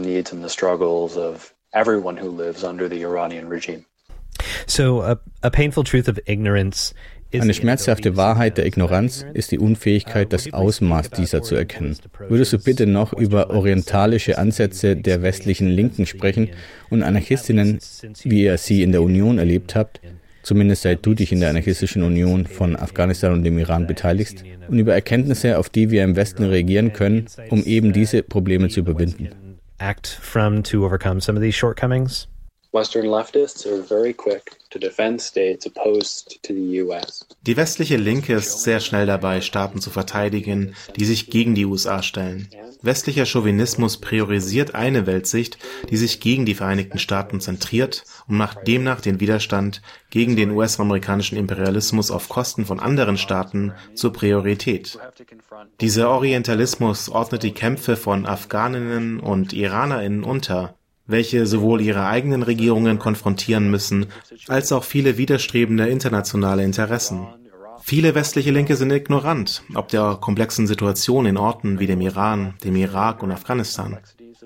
[0.04, 2.64] painful truth of ignorance
[7.42, 11.98] eine schmerzhafte Wahrheit der Ignoranz ist die Unfähigkeit, das Ausmaß dieser zu erkennen.
[12.28, 16.50] Würdest du bitte noch über orientalische Ansätze der westlichen Linken sprechen
[16.90, 17.80] und Anarchistinnen,
[18.24, 20.00] wie ihr sie in der Union erlebt habt,
[20.44, 24.80] zumindest seit du dich in der anarchistischen Union von Afghanistan und dem Iran beteiligst, und
[24.80, 29.30] über Erkenntnisse, auf die wir im Westen reagieren können, um eben diese Probleme zu überwinden.
[29.78, 32.28] Act from to overcome some of these shortcomings.
[37.48, 42.04] Die westliche Linke ist sehr schnell dabei, Staaten zu verteidigen, die sich gegen die USA
[42.04, 42.50] stellen.
[42.82, 45.58] Westlicher Chauvinismus priorisiert eine Weltsicht,
[45.90, 51.38] die sich gegen die Vereinigten Staaten zentriert und macht demnach den Widerstand gegen den US-amerikanischen
[51.38, 55.00] Imperialismus auf Kosten von anderen Staaten zur Priorität.
[55.80, 60.76] Dieser Orientalismus ordnet die Kämpfe von Afghaninnen und Iranerinnen unter
[61.08, 64.08] welche sowohl ihre eigenen Regierungen konfrontieren müssen,
[64.48, 67.28] als auch viele widerstrebende internationale Interessen.
[67.82, 72.76] Viele westliche Linke sind ignorant, ob der komplexen Situation in Orten wie dem Iran, dem
[72.76, 74.00] Irak und Afghanistan.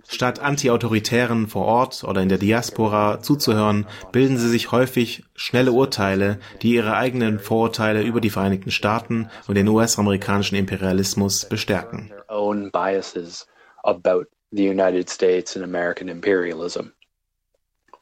[0.08, 6.40] Statt Antiautoritären vor Ort oder in der Diaspora zuzuhören, bilden sie sich häufig schnelle Urteile,
[6.62, 12.12] die ihre eigenen Vorurteile über die Vereinigten Staaten und den US-amerikanischen Imperialismus bestärken
[14.52, 16.94] the United States and American imperialism.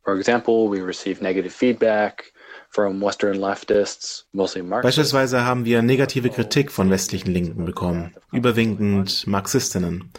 [0.03, 2.31] For example, we receive negative feedback
[2.69, 4.97] from Western leftists, mostly Marxists.
[4.97, 10.11] Beispielsweise haben wir negative Kritik von westlichen Linken bekommen, überwiegend Marxistinnen,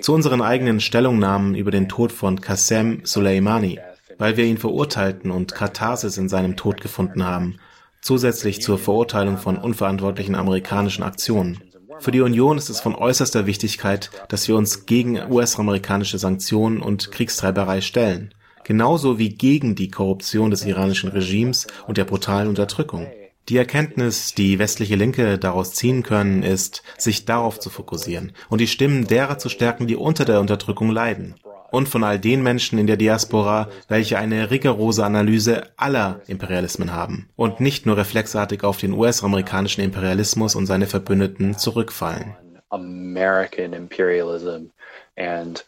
[0.00, 3.80] zu unseren eigenen Stellungnahmen über den Tod von Qasem Soleimani,
[4.18, 7.58] weil wir ihn verurteilten und Katharsis in seinem Tod gefunden haben,
[8.00, 11.62] zusätzlich zur Verurteilung von unverantwortlichen amerikanischen Aktionen.
[12.00, 17.10] Für die Union ist es von äußerster Wichtigkeit, dass wir uns gegen US-amerikanische Sanktionen und
[17.10, 23.06] Kriegstreiberei stellen, genauso wie gegen die Korruption des iranischen Regimes und der brutalen Unterdrückung.
[23.48, 28.66] Die Erkenntnis, die westliche Linke daraus ziehen können, ist, sich darauf zu fokussieren und die
[28.66, 31.34] Stimmen derer zu stärken, die unter der Unterdrückung leiden
[31.74, 37.28] und von all den Menschen in der Diaspora, welche eine rigorose Analyse aller Imperialismen haben
[37.34, 42.36] und nicht nur reflexartig auf den US-amerikanischen Imperialismus und seine Verbündeten zurückfallen.
[42.70, 44.70] American imperialism
[45.16, 45.64] and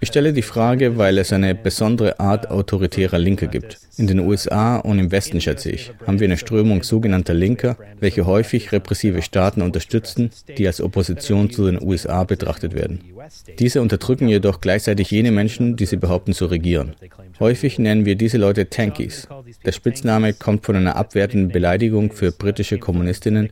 [0.00, 3.78] ich stelle die Frage, weil es eine besondere Art autoritärer Linke gibt.
[3.98, 8.24] In den USA und im Westen, schätze ich, haben wir eine Strömung sogenannter Linker, welche
[8.24, 13.04] häufig repressive Staaten unterstützen, die als Opposition zu den USA betrachtet werden.
[13.58, 16.96] Diese unterdrücken jedoch gleichzeitig jene Menschen, die sie behaupten zu regieren.
[17.38, 19.28] Häufig nennen wir diese Leute Tankies.
[19.66, 23.50] Der Spitzname kommt von einer abwertenden Beleidigung für britische Kommunistinnen,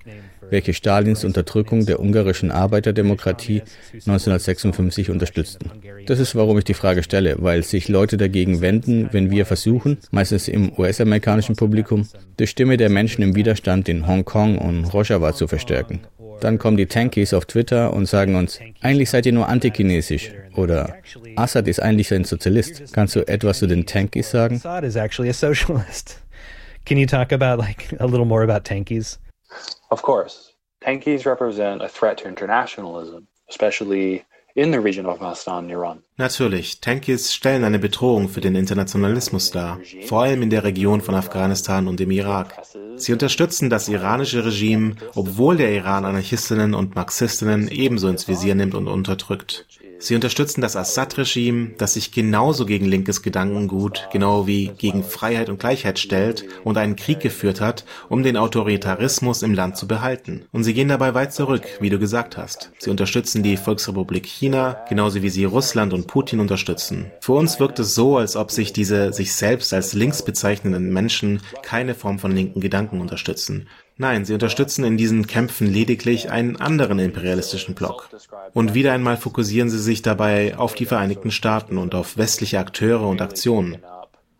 [0.52, 3.62] welche Stalins Unterdrückung der ungarischen Arbeiterdemokratie
[3.92, 5.70] 1956 unterstützten.
[6.06, 9.98] Das ist, warum ich die Frage stelle, weil sich Leute dagegen wenden, wenn wir versuchen,
[10.12, 12.06] meistens im US-amerikanischen Publikum,
[12.38, 16.00] die Stimme der Menschen im Widerstand in Hongkong und Rojava zu verstärken.
[16.40, 20.96] Dann kommen die Tankies auf Twitter und sagen uns, eigentlich seid ihr nur antichinesisch oder
[21.36, 22.92] Assad ist eigentlich ein Sozialist.
[22.92, 24.56] Kannst du etwas zu den Tankies sagen?
[24.56, 26.20] Assad is actually a socialist.
[26.84, 29.21] Can you talk about like a little more about Tankies?
[29.90, 35.70] Of course, tankies represent a threat to internationalism, especially in the region of Afghanistan and
[35.70, 36.02] Iran.
[36.16, 41.14] Natürlich, Tankies stellen eine Bedrohung für den Internationalismus dar, vor allem in der Region von
[41.14, 42.54] Afghanistan und dem Irak.
[42.96, 48.74] Sie unterstützen das iranische Regime, obwohl der Iran Anarchistinnen und Marxistinnen ebenso ins Visier nimmt
[48.74, 49.66] und unterdrückt.
[50.02, 55.60] Sie unterstützen das Assad-Regime, das sich genauso gegen linkes Gedankengut, genau wie gegen Freiheit und
[55.60, 60.46] Gleichheit stellt und einen Krieg geführt hat, um den Autoritarismus im Land zu behalten.
[60.50, 62.72] Und sie gehen dabei weit zurück, wie du gesagt hast.
[62.80, 67.12] Sie unterstützen die Volksrepublik China, genauso wie sie Russland und Putin unterstützen.
[67.20, 71.42] Für uns wirkt es so, als ob sich diese sich selbst als links bezeichnenden Menschen
[71.62, 73.68] keine Form von linken Gedanken unterstützen.
[73.96, 78.08] Nein, sie unterstützen in diesen Kämpfen lediglich einen anderen imperialistischen Block.
[78.52, 83.06] Und wieder einmal fokussieren sie sich dabei auf die Vereinigten Staaten und auf westliche Akteure
[83.06, 83.82] und Aktionen,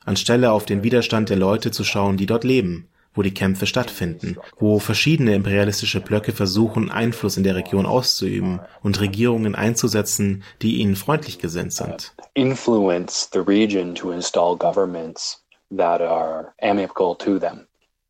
[0.05, 4.37] anstelle auf den Widerstand der Leute zu schauen, die dort leben, wo die Kämpfe stattfinden,
[4.59, 10.97] wo verschiedene imperialistische Blöcke versuchen, Einfluss in der Region auszuüben und Regierungen einzusetzen, die ihnen
[10.97, 12.15] freundlich gesinnt sind.
[12.35, 15.45] Influence the region to install governments
[15.77, 17.67] that are amicable to them.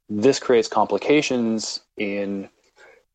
[0.09, 2.49] This creates complications in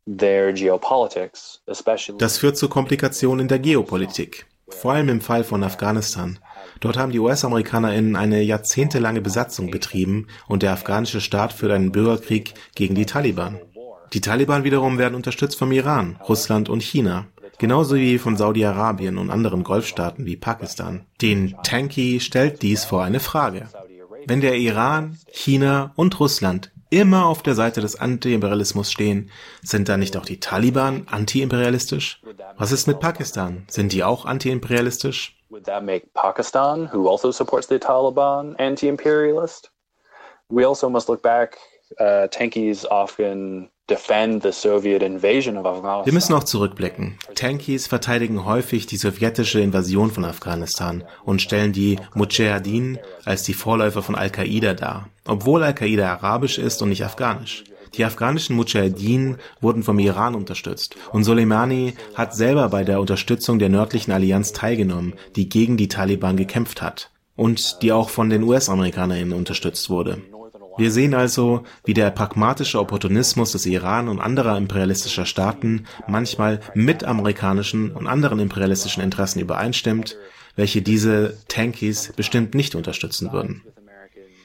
[0.07, 4.47] their geopolitics, especially Das führt zu Komplikationen in der Geopolitik.
[4.69, 6.39] Vor allem im Fall von Afghanistan.
[6.79, 12.53] Dort haben die US-AmerikanerInnen eine jahrzehntelange Besatzung betrieben und der afghanische Staat führt einen Bürgerkrieg
[12.75, 13.59] gegen die Taliban.
[14.13, 17.27] Die Taliban wiederum werden unterstützt vom Iran, Russland und China.
[17.59, 21.05] Genauso wie von Saudi-Arabien und anderen Golfstaaten wie Pakistan.
[21.21, 23.67] Den Tanki stellt dies vor eine Frage.
[24.27, 29.29] Wenn der Iran, China und Russland immer auf der Seite des Anti-Imperialismus stehen,
[29.61, 32.21] sind dann nicht auch die Taliban anti-imperialistisch?
[32.57, 33.65] Was ist mit Pakistan?
[33.69, 35.37] Sind die auch anti-imperialistisch?
[35.49, 39.71] Would that make Pakistan, who also supports the Taliban, anti-imperialist?
[40.49, 41.57] We also must look back.
[41.99, 43.69] Uh, Tankies often
[46.05, 47.17] Wir müssen auch zurückblicken.
[47.35, 54.03] Tankies verteidigen häufig die sowjetische Invasion von Afghanistan und stellen die Mujahideen als die Vorläufer
[54.03, 57.63] von Al-Qaida dar, obwohl Al-Qaida arabisch ist und nicht afghanisch.
[57.93, 63.69] Die afghanischen Mujahideen wurden vom Iran unterstützt und Soleimani hat selber bei der Unterstützung der
[63.69, 69.33] nördlichen Allianz teilgenommen, die gegen die Taliban gekämpft hat und die auch von den US-AmerikanerInnen
[69.33, 70.21] unterstützt wurde.
[70.77, 77.03] Wir sehen also, wie der pragmatische Opportunismus des Iran und anderer imperialistischer Staaten manchmal mit
[77.03, 80.17] amerikanischen und anderen imperialistischen Interessen übereinstimmt,
[80.55, 83.63] welche diese Tankies bestimmt nicht unterstützen würden.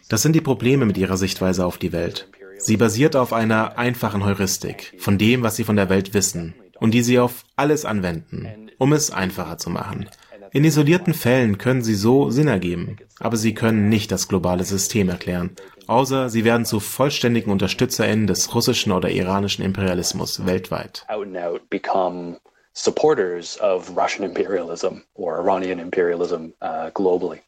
[0.08, 2.28] Das sind die Probleme mit ihrer Sichtweise auf die Welt.
[2.58, 6.92] Sie basiert auf einer einfachen Heuristik von dem, was sie von der Welt wissen und
[6.92, 10.08] die sie auf alles anwenden, um es einfacher zu machen.
[10.54, 15.08] In isolierten Fällen können sie so Sinn ergeben, aber sie können nicht das globale System
[15.08, 15.50] erklären,
[15.88, 21.04] außer sie werden zu vollständigen UnterstützerInnen des russischen oder iranischen Imperialismus weltweit.
[21.08, 22.38] Out and out become
[22.74, 27.40] supporters of Russian imperialism or Iranian imperialism uh, globally.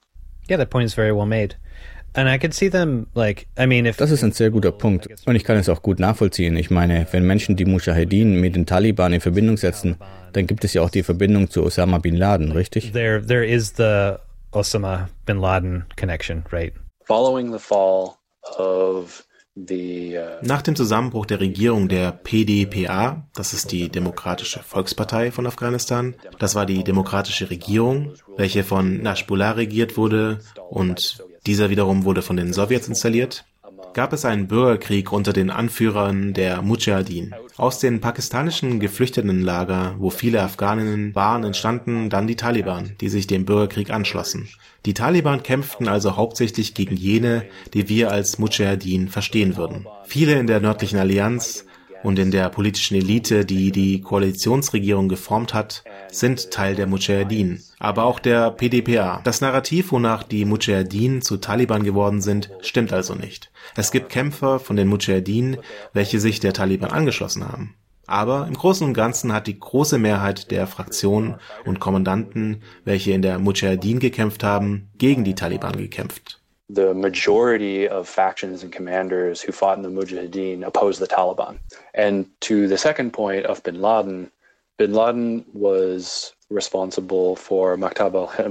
[0.49, 1.57] Yeah, that point is very well made.
[2.17, 5.09] And I can see them like, I mean, if Das ist ein sehr guter Punkt
[5.27, 6.57] und ich kann es auch gut nachvollziehen.
[6.57, 9.97] Ich meine, wenn Menschen die Mujahedin mit den Taliban in Verbindung setzen,
[10.33, 12.93] dann gibt es ja auch die Verbindung zu Osama bin Laden, richtig?
[12.93, 14.17] there there is the
[14.53, 16.73] Osama bin Laden connection, right?
[17.05, 18.17] Following the fall
[20.43, 26.57] Nach dem Zusammenbruch der Regierung der PDPA, das ist die Demokratische Volkspartei von Afghanistan, das
[26.57, 32.53] war die demokratische Regierung, welche von Najbullah regiert wurde und dieser wiederum wurde von den
[32.53, 33.45] Sowjets installiert,
[33.95, 37.35] gab es einen Bürgerkrieg unter den Anführern der Mujahideen.
[37.57, 43.45] Aus den pakistanischen Geflüchtetenlager, wo viele Afghaninnen waren, entstanden dann die Taliban, die sich dem
[43.45, 44.49] Bürgerkrieg anschlossen.
[44.85, 49.87] Die Taliban kämpften also hauptsächlich gegen jene, die wir als Mujahideen verstehen würden.
[50.05, 51.65] Viele in der nördlichen Allianz
[52.05, 58.05] und in der politischen Elite, die die Koalitionsregierung geformt hat, sind Teil der Mujahideen, aber
[58.05, 59.23] auch der PDPA.
[59.25, 63.51] Das Narrativ, wonach die Mujahideen zu Taliban geworden sind, stimmt also nicht.
[63.75, 65.57] Es gibt Kämpfer von den Mujahideen,
[65.95, 67.75] welche sich der Taliban angeschlossen haben.
[68.07, 73.23] Aber im Großen und Ganzen hat die große Mehrheit der Fraktionen und Kommandanten, welche in
[73.23, 76.44] der Mujahideen gekämpft haben, gegen die Taliban gekämpft.
[76.69, 81.59] The majority of factions and commanders who fought in the Mujahideen opposed the Taliban.
[81.95, 84.31] And to the second point of bin Laden,
[84.79, 86.34] bin Laden was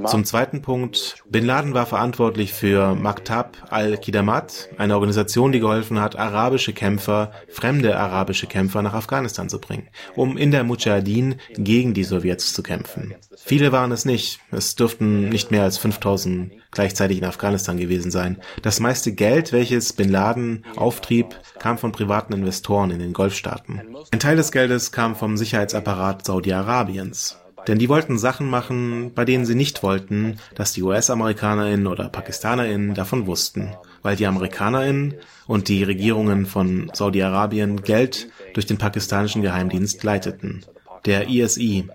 [0.07, 1.23] Zum zweiten Punkt.
[1.29, 7.97] Bin Laden war verantwortlich für Maktab al-Kidamat, eine Organisation, die geholfen hat, arabische Kämpfer, fremde
[7.97, 13.15] arabische Kämpfer nach Afghanistan zu bringen, um in der Mujahideen gegen die Sowjets zu kämpfen.
[13.37, 14.39] Viele waren es nicht.
[14.51, 18.39] Es dürften nicht mehr als 5000 gleichzeitig in Afghanistan gewesen sein.
[18.61, 23.81] Das meiste Geld, welches Bin Laden auftrieb, kam von privaten Investoren in den Golfstaaten.
[24.11, 27.37] Ein Teil des Geldes kam vom Sicherheitsapparat Saudi-Arabiens.
[27.67, 32.93] Denn die wollten Sachen machen, bei denen sie nicht wollten, dass die US-AmerikanerInnen oder PakistanerInnen
[32.93, 35.15] davon wussten, weil die AmerikanerInnen
[35.47, 40.65] und die Regierungen von Saudi-Arabien Geld durch den pakistanischen Geheimdienst leiteten,
[41.05, 41.87] der ISI.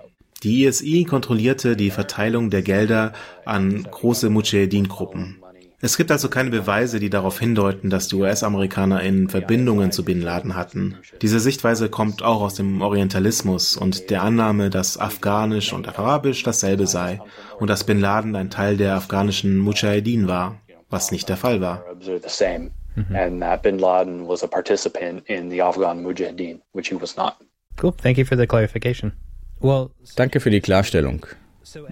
[0.42, 3.12] Die ISI kontrollierte die Verteilung der Gelder
[3.44, 5.42] an große Mujahideen-Gruppen.
[5.80, 10.56] Es gibt also keine Beweise, die darauf hindeuten, dass die US-AmerikanerInnen Verbindungen zu Bin Laden
[10.56, 10.96] hatten.
[11.22, 16.88] Diese Sichtweise kommt auch aus dem Orientalismus und der Annahme, dass Afghanisch und Arabisch dasselbe
[16.88, 17.20] sei
[17.60, 20.60] und dass Bin Laden ein Teil der afghanischen Mujahideen war,
[20.90, 21.84] was nicht der Fall war.
[21.86, 22.70] Arabs are the same.
[23.14, 27.36] And that bin Laden was a participant in the Afghan Mujahideen, which he was not.
[27.80, 27.92] Cool.
[27.92, 29.12] Thank you for the clarification.
[29.60, 31.24] Well, Danke für die Klarstellung.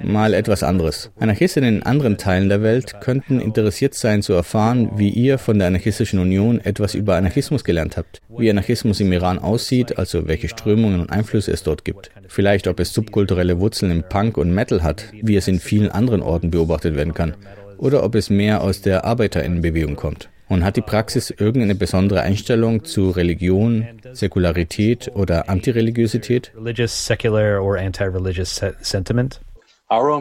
[0.03, 1.11] Mal etwas anderes.
[1.18, 5.68] Anarchistinnen in anderen Teilen der Welt könnten interessiert sein zu erfahren, wie ihr von der
[5.68, 11.01] Anarchistischen Union etwas über Anarchismus gelernt habt, wie Anarchismus im Iran aussieht, also welche Strömungen
[11.01, 12.11] und Einflüsse es dort gibt.
[12.29, 16.22] Vielleicht, ob es subkulturelle Wurzeln im Punk und Metal hat, wie es in vielen anderen
[16.22, 17.35] Orten beobachtet werden kann,
[17.79, 20.29] oder ob es mehr aus der Arbeiterinnenbewegung kommt.
[20.49, 26.53] Und hat die Praxis irgendeine besondere Einstellung zu Religion, Säkularität oder Antireligiosität?
[26.57, 29.41] religious, secular, or anti-religious se- sentiment.
[29.89, 30.16] Uh.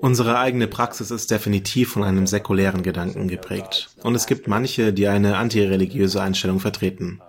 [0.00, 3.90] Unsere eigene Praxis ist definitiv von einem säkulären Gedanken geprägt.
[4.02, 7.20] Und es gibt manche, die eine antireligiöse Einstellung vertreten.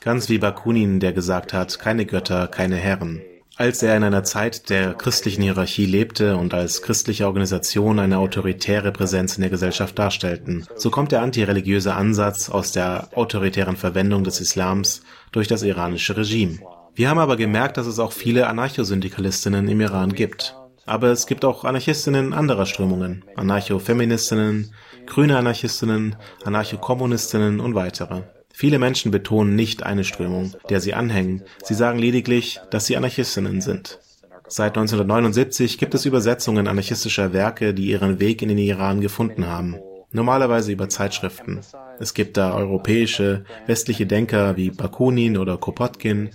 [0.00, 3.22] Ganz wie Bakunin, der gesagt hat, keine Götter, keine Herren.
[3.56, 8.90] Als er in einer Zeit der christlichen Hierarchie lebte und als christliche Organisation eine autoritäre
[8.90, 14.40] Präsenz in der Gesellschaft darstellten, so kommt der antireligiöse Ansatz aus der autoritären Verwendung des
[14.40, 16.58] Islams durch das iranische Regime.
[16.96, 20.54] Wir haben aber gemerkt, dass es auch viele Anarchosyndikalistinnen im Iran gibt.
[20.86, 24.72] Aber es gibt auch Anarchistinnen anderer Strömungen, Anarcho-Feministinnen,
[25.06, 26.14] grüne Anarchistinnen,
[26.44, 28.22] Anarcho-Kommunistinnen und weitere.
[28.52, 31.42] Viele Menschen betonen nicht eine Strömung, der sie anhängen.
[31.64, 33.98] Sie sagen lediglich, dass sie Anarchistinnen sind.
[34.46, 39.80] Seit 1979 gibt es Übersetzungen anarchistischer Werke, die ihren Weg in den Iran gefunden haben.
[40.12, 41.60] Normalerweise über Zeitschriften.
[41.98, 46.30] Es gibt da europäische, westliche Denker wie Bakunin oder Kropotkin,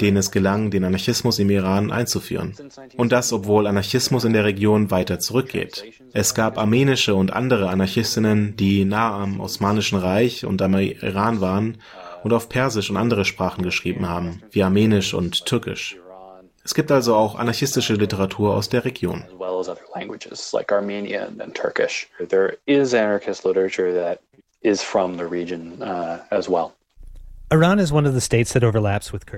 [0.00, 2.54] denen es gelang, den Anarchismus im Iran einzuführen.
[2.96, 5.84] Und das, obwohl Anarchismus in der Region weiter zurückgeht.
[6.12, 11.78] Es gab armenische und andere Anarchistinnen, die nah am Osmanischen Reich und am Iran waren
[12.22, 15.96] und auf Persisch und andere Sprachen geschrieben haben, wie Armenisch und Türkisch.
[16.64, 19.24] Es gibt also auch anarchistische Literatur aus der Region.
[24.62, 26.72] is from the region uh, as well.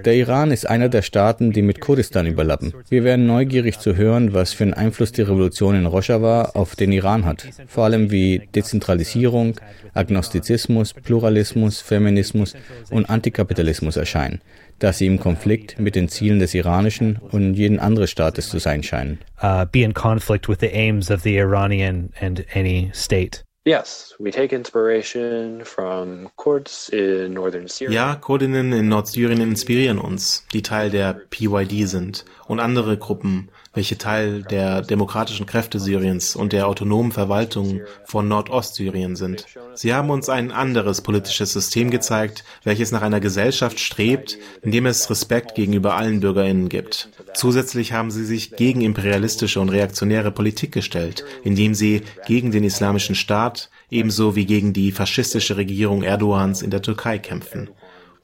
[0.04, 2.72] Der Iran ist einer der Staaten, die mit Kurdistan überlappen.
[2.88, 6.92] Wir wären neugierig zu hören, was für einen Einfluss die Revolution in Rojava auf den
[6.92, 7.46] Iran hat.
[7.66, 9.56] Vor allem wie Dezentralisierung,
[9.94, 12.54] Agnostizismus, Pluralismus, Feminismus
[12.90, 14.40] und Antikapitalismus erscheinen,
[14.78, 18.82] da sie im Konflikt mit den Zielen des iranischen und jeden anderen Staates zu sein
[18.82, 19.18] scheinen.
[19.44, 23.44] uh, be in conflict with the aims of the Iranian and any state.
[23.66, 27.94] Yes, we take inspiration from Kurds in northern Syria.
[27.94, 33.98] Ja, Kurdinnen in Nordsyrien inspirieren uns, die Teil der PYD sind, und andere Gruppen, welche
[33.98, 39.46] Teil der demokratischen Kräfte Syriens und der autonomen Verwaltung von Nordostsyrien sind.
[39.74, 44.86] Sie haben uns ein anderes politisches System gezeigt, welches nach einer Gesellschaft strebt, in dem
[44.86, 47.10] es Respekt gegenüber allen Bürgerinnen gibt.
[47.34, 53.16] Zusätzlich haben sie sich gegen imperialistische und reaktionäre Politik gestellt, indem sie gegen den islamischen
[53.16, 57.70] Staat ebenso wie gegen die faschistische Regierung Erdogans in der Türkei kämpfen.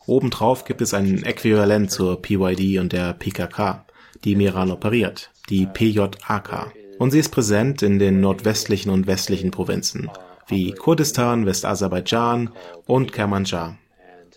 [0.06, 3.84] Obendrauf gibt es ein Äquivalent zur PYD und der PKK,
[4.24, 6.72] die im Iran operiert, die PJAK.
[6.98, 10.10] Und sie ist präsent in den nordwestlichen und westlichen Provinzen,
[10.48, 12.50] wie Kurdistan, Westaserbaidschan
[12.86, 13.76] und Kermanschah.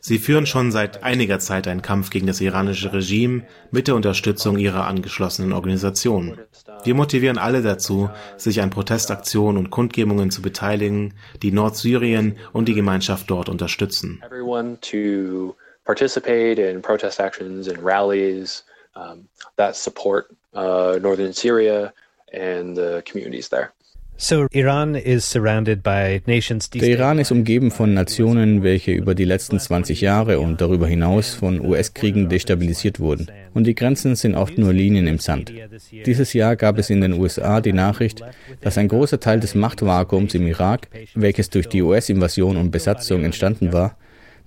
[0.06, 4.58] Sie führen schon seit einiger Zeit einen Kampf gegen das iranische Regime mit der Unterstützung
[4.58, 6.40] ihrer angeschlossenen Organisationen.
[6.84, 12.74] Wir motivieren alle dazu, sich an Protestaktionen und Kundgebungen zu beteiligen, die Nordsyrien und die
[12.74, 14.22] Gemeinschaft dort unterstützen.
[15.86, 18.64] Participate in protest actions and rallies
[18.96, 21.94] um, that support uh, northern Syria
[22.32, 23.74] and the communities there.
[24.16, 26.70] So Iran is surrounded by nations.
[26.70, 31.34] Der Iran ist umgeben von Nationen, welche über die letzten 20 Jahre und darüber hinaus
[31.34, 33.28] von US-Kriegen destabilisiert wurden.
[33.54, 35.52] Und die Grenzen sind oft nur Linien im Sand.
[36.06, 38.22] Dieses Jahr gab es in den USA die Nachricht,
[38.62, 43.74] dass ein großer Teil des Machtvakuums im Irak, welches durch die US-Invasion und Besatzung entstanden
[43.74, 43.98] war,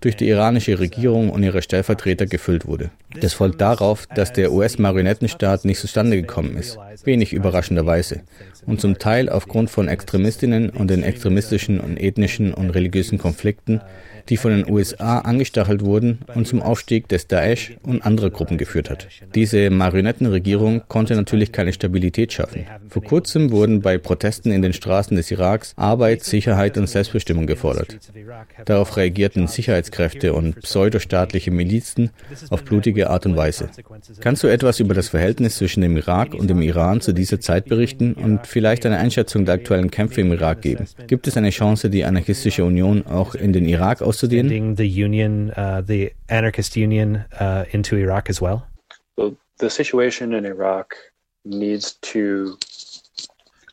[0.01, 2.91] durch die iranische Regierung und ihre Stellvertreter gefüllt wurde.
[3.21, 8.23] Das folgt darauf, dass der US-Marionettenstaat nicht zustande gekommen ist, wenig überraschenderweise,
[8.67, 13.81] und zum Teil aufgrund von Extremistinnen und den extremistischen und ethnischen und religiösen Konflikten,
[14.29, 18.91] die von den USA angestachelt wurden und zum Aufstieg des Daesh und anderer Gruppen geführt
[18.91, 19.09] hat.
[19.35, 22.67] Diese Marionettenregierung konnte natürlich keine Stabilität schaffen.
[22.89, 27.99] Vor kurzem wurden bei Protesten in den Straßen des Iraks Arbeit, Sicherheit und Selbstbestimmung gefordert.
[28.65, 32.11] Darauf reagierten Sicherheitskräfte und pseudostaatliche Milizen
[32.51, 33.71] auf blutige Art und Weise.
[34.21, 37.67] Kannst du etwas über das Verhältnis zwischen dem Irak und dem Iran zu dieser Zeit
[37.67, 40.87] berichten und vielleicht eine Einschätzung der aktuellen Kämpfe im Irak geben?
[41.07, 44.49] Gibt es eine Chance, die anarchistische Union auch in den Irak auszudehnen?
[44.49, 48.63] Sending the union, uh, the anarchist union, uh, into Iraq as well.
[49.17, 50.97] So the situation in Iraq
[51.45, 52.57] needs to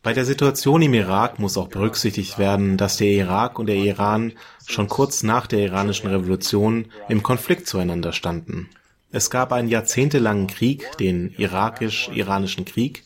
[0.04, 4.34] Bei der Situation im Irak muss auch berücksichtigt werden, dass der Irak und der Iran
[4.68, 8.70] schon kurz nach der iranischen Revolution im Konflikt zueinander standen.
[9.14, 13.06] Es gab einen jahrzehntelangen Krieg, den irakisch-iranischen Krieg,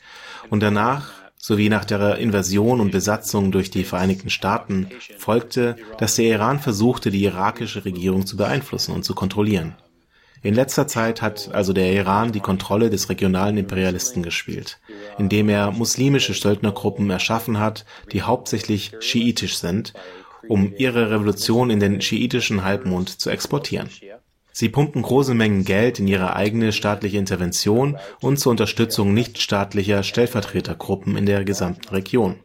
[0.50, 1.12] und danach
[1.48, 7.10] sowie nach der Invasion und Besatzung durch die Vereinigten Staaten folgte, dass der Iran versuchte,
[7.10, 9.78] die irakische Regierung zu beeinflussen und zu kontrollieren.
[10.44, 14.78] In letzter Zeit hat also der Iran die Kontrolle des regionalen Imperialisten gespielt,
[15.18, 19.94] indem er muslimische Söldnergruppen erschaffen hat, die hauptsächlich schiitisch sind,
[20.50, 23.90] um ihre Revolution in den schiitischen Halbmond zu exportieren.
[24.60, 31.16] Sie pumpen große Mengen Geld in ihre eigene staatliche Intervention und zur Unterstützung nichtstaatlicher Stellvertretergruppen
[31.16, 32.38] in der gesamten Region.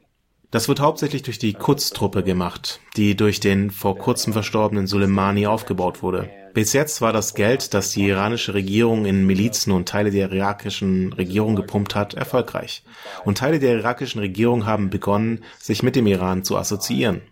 [0.50, 6.02] Das wird hauptsächlich durch die Quds-Truppe gemacht, die durch den vor kurzem verstorbenen Soleimani aufgebaut
[6.02, 6.28] wurde.
[6.52, 11.14] Bis jetzt war das Geld, das die iranische Regierung in Milizen und Teile der irakischen
[11.14, 12.82] Regierung gepumpt hat, erfolgreich.
[13.24, 17.22] Und Teile der irakischen Regierung haben begonnen, sich mit dem Iran zu assoziieren.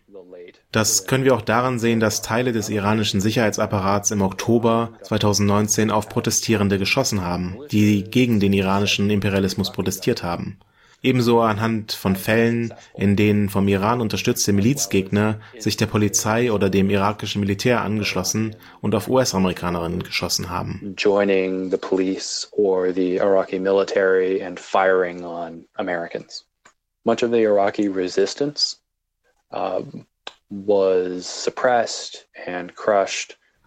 [0.72, 6.08] Das können wir auch daran sehen, dass Teile des iranischen Sicherheitsapparats im Oktober 2019 auf
[6.08, 10.60] Protestierende geschossen haben, die gegen den iranischen Imperialismus protestiert haben.
[11.02, 16.90] Ebenso anhand von Fällen, in denen vom Iran unterstützte Milizgegner sich der Polizei oder dem
[16.90, 20.94] irakischen Militär angeschlossen und auf US-Amerikanerinnen geschossen haben.
[27.02, 28.76] Much of the Iraqi resistance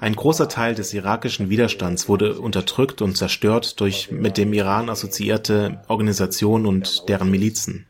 [0.04, 5.82] ein großer Teil des irakischen Widerstands wurde unterdrückt und zerstört durch mit dem Iran assoziierte
[5.88, 7.88] Organisationen und deren Milizen.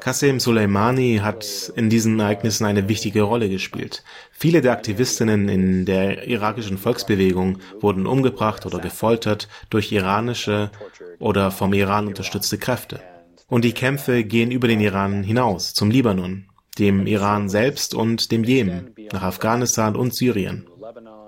[0.00, 4.02] Qasem Soleimani hat in diesen Ereignissen eine wichtige Rolle gespielt.
[4.30, 10.70] Viele der Aktivistinnen in der irakischen Volksbewegung wurden umgebracht oder gefoltert durch iranische
[11.18, 13.00] oder vom Iran unterstützte Kräfte.
[13.46, 16.46] Und die Kämpfe gehen über den Iran hinaus, zum Libanon,
[16.78, 20.66] dem Iran selbst und dem Jemen, nach Afghanistan und Syrien.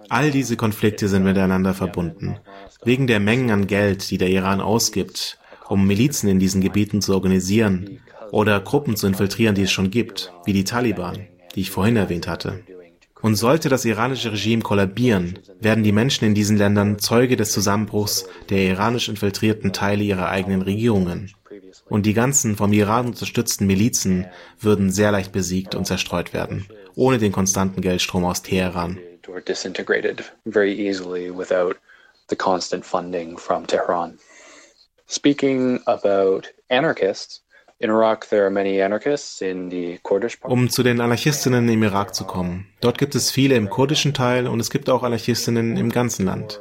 [0.09, 2.37] All diese Konflikte sind miteinander verbunden.
[2.83, 5.39] Wegen der Mengen an Geld, die der Iran ausgibt,
[5.69, 10.33] um Milizen in diesen Gebieten zu organisieren oder Gruppen zu infiltrieren, die es schon gibt,
[10.45, 12.61] wie die Taliban, die ich vorhin erwähnt hatte.
[13.25, 18.27] Und sollte das iranische Regime kollabieren, werden die Menschen in diesen Ländern Zeuge des Zusammenbruchs
[18.51, 21.33] der iranisch infiltrierten Teile ihrer eigenen Regierungen.
[21.89, 24.27] Und die ganzen vom Iran unterstützten Milizen
[24.61, 28.99] würden sehr leicht besiegt und zerstreut werden, ohne den konstanten Geldstrom aus Teheran.
[35.07, 37.44] Speaking about anarchists,
[40.51, 42.67] Um zu den Anarchistinnen im Irak zu kommen.
[42.81, 46.61] Dort gibt es viele im kurdischen Teil und es gibt auch Anarchistinnen im ganzen Land.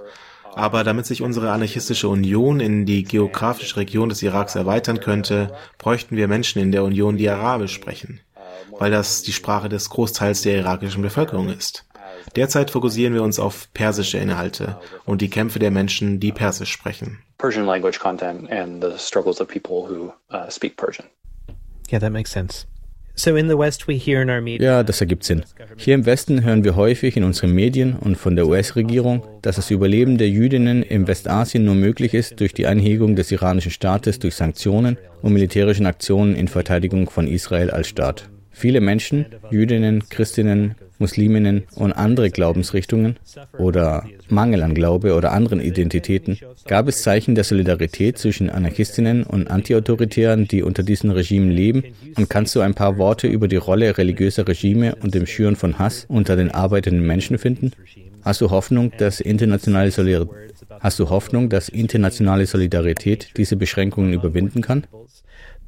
[0.55, 6.15] Aber damit sich unsere anarchistische Union in die geografische Region des Iraks erweitern könnte, bräuchten
[6.15, 8.19] wir Menschen in der Union, die Arabisch sprechen,
[8.77, 11.85] weil das die Sprache des Großteils der irakischen Bevölkerung ist.
[12.35, 17.19] Derzeit fokussieren wir uns auf persische Inhalte und die Kämpfe der Menschen, die Persisch sprechen.
[17.37, 21.07] Persian language content and the struggles of people who uh, speak Persian.
[21.91, 22.65] Yeah, that makes sense.
[23.15, 25.45] So in the West we hear in our media Ja, das ergibt Sinn.
[25.77, 29.69] Hier im Westen hören wir häufig in unseren Medien und von der US-Regierung, dass das
[29.69, 34.33] Überleben der Jüdinnen im Westasien nur möglich ist durch die Einhegung des iranischen Staates durch
[34.33, 38.29] Sanktionen und militärischen Aktionen in Verteidigung von Israel als Staat.
[38.53, 43.17] Viele Menschen, Jüdinnen, Christinnen, Musliminnen und andere Glaubensrichtungen
[43.57, 49.49] oder Mangel an Glaube oder anderen Identitäten gab es Zeichen der Solidarität zwischen Anarchistinnen und
[49.49, 51.83] Antiautoritären, die unter diesen Regimen leben?
[52.15, 55.79] Und kannst du ein paar Worte über die Rolle religiöser Regime und dem Schüren von
[55.79, 57.71] Hass unter den arbeitenden Menschen finden?
[58.23, 64.61] Hast du Hoffnung, dass internationale Solidarität Hast du Hoffnung, dass internationale Solidarität diese Beschränkungen überwinden
[64.61, 64.85] kann?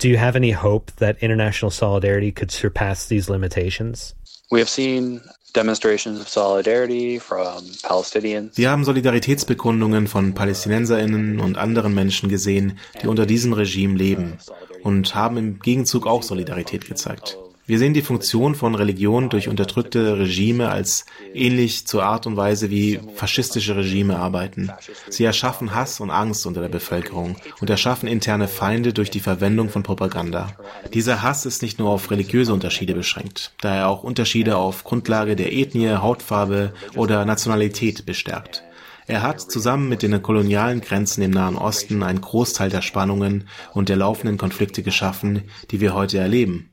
[0.01, 4.16] Do you have any hope that international solidarity could surpass these limitations?
[4.51, 5.22] We have seen
[5.56, 8.58] demonstrations of solidarity from Palestinians.
[8.58, 14.38] Wir haben Solidaritätsbekundungen von Palästinenserinnen und anderen Menschen gesehen, die unter diesem Regime leben
[14.84, 17.38] und haben im Gegenzug auch Solidarität gezeigt.
[17.68, 22.70] Wir sehen die Funktion von Religion durch unterdrückte Regime als ähnlich zur Art und Weise,
[22.70, 24.72] wie faschistische Regime arbeiten.
[25.09, 29.70] Sie erschaffen Hass und Angst unter der Bevölkerung und erschaffen interne Feinde durch die Verwendung
[29.70, 30.51] von Propaganda.
[30.93, 35.36] Dieser Hass ist nicht nur auf religiöse Unterschiede beschränkt, da er auch Unterschiede auf Grundlage
[35.36, 38.63] der Ethnie, Hautfarbe oder Nationalität bestärkt.
[39.07, 43.89] Er hat zusammen mit den kolonialen Grenzen im Nahen Osten einen Großteil der Spannungen und
[43.89, 46.70] der laufenden Konflikte geschaffen, die wir heute erleben.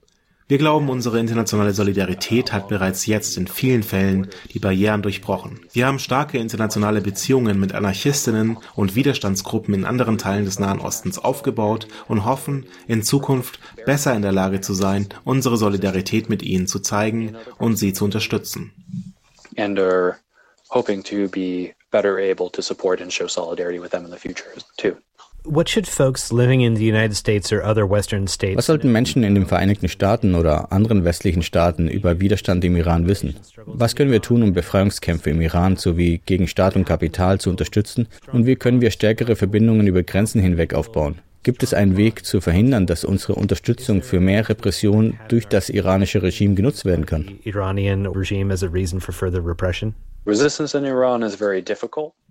[0.53, 5.61] Wir glauben, unsere internationale Solidarität hat bereits jetzt in vielen Fällen die Barrieren durchbrochen.
[5.73, 11.19] Wir haben starke internationale Beziehungen mit Anarchistinnen und Widerstandsgruppen in anderen Teilen des Nahen Ostens
[11.19, 16.67] aufgebaut und hoffen, in Zukunft besser in der Lage zu sein, unsere Solidarität mit ihnen
[16.67, 18.75] zu zeigen und sie zu unterstützen.
[19.57, 20.17] And are
[20.69, 24.51] hoping to be better able to support and show solidarity with them in the future
[24.77, 24.97] too.
[25.45, 29.25] What should folks living in the United States or other Western states Was sollten Menschen
[29.25, 33.35] in den Vereinigten Staaten oder anderen westlichen Staaten über Widerstand im Iran wissen?
[33.67, 38.07] Was können wir tun, um Befreiungskämpfe im Iran sowie gegen Staat und Kapital zu unterstützen?
[38.33, 41.19] Und wie können wir stärkere Verbindungen über Grenzen hinweg aufbauen?
[41.43, 46.23] Gibt es einen Weg zu verhindern, dass unsere Unterstützung für mehr Repression durch das iranische
[46.23, 47.41] Regime genutzt werden kann?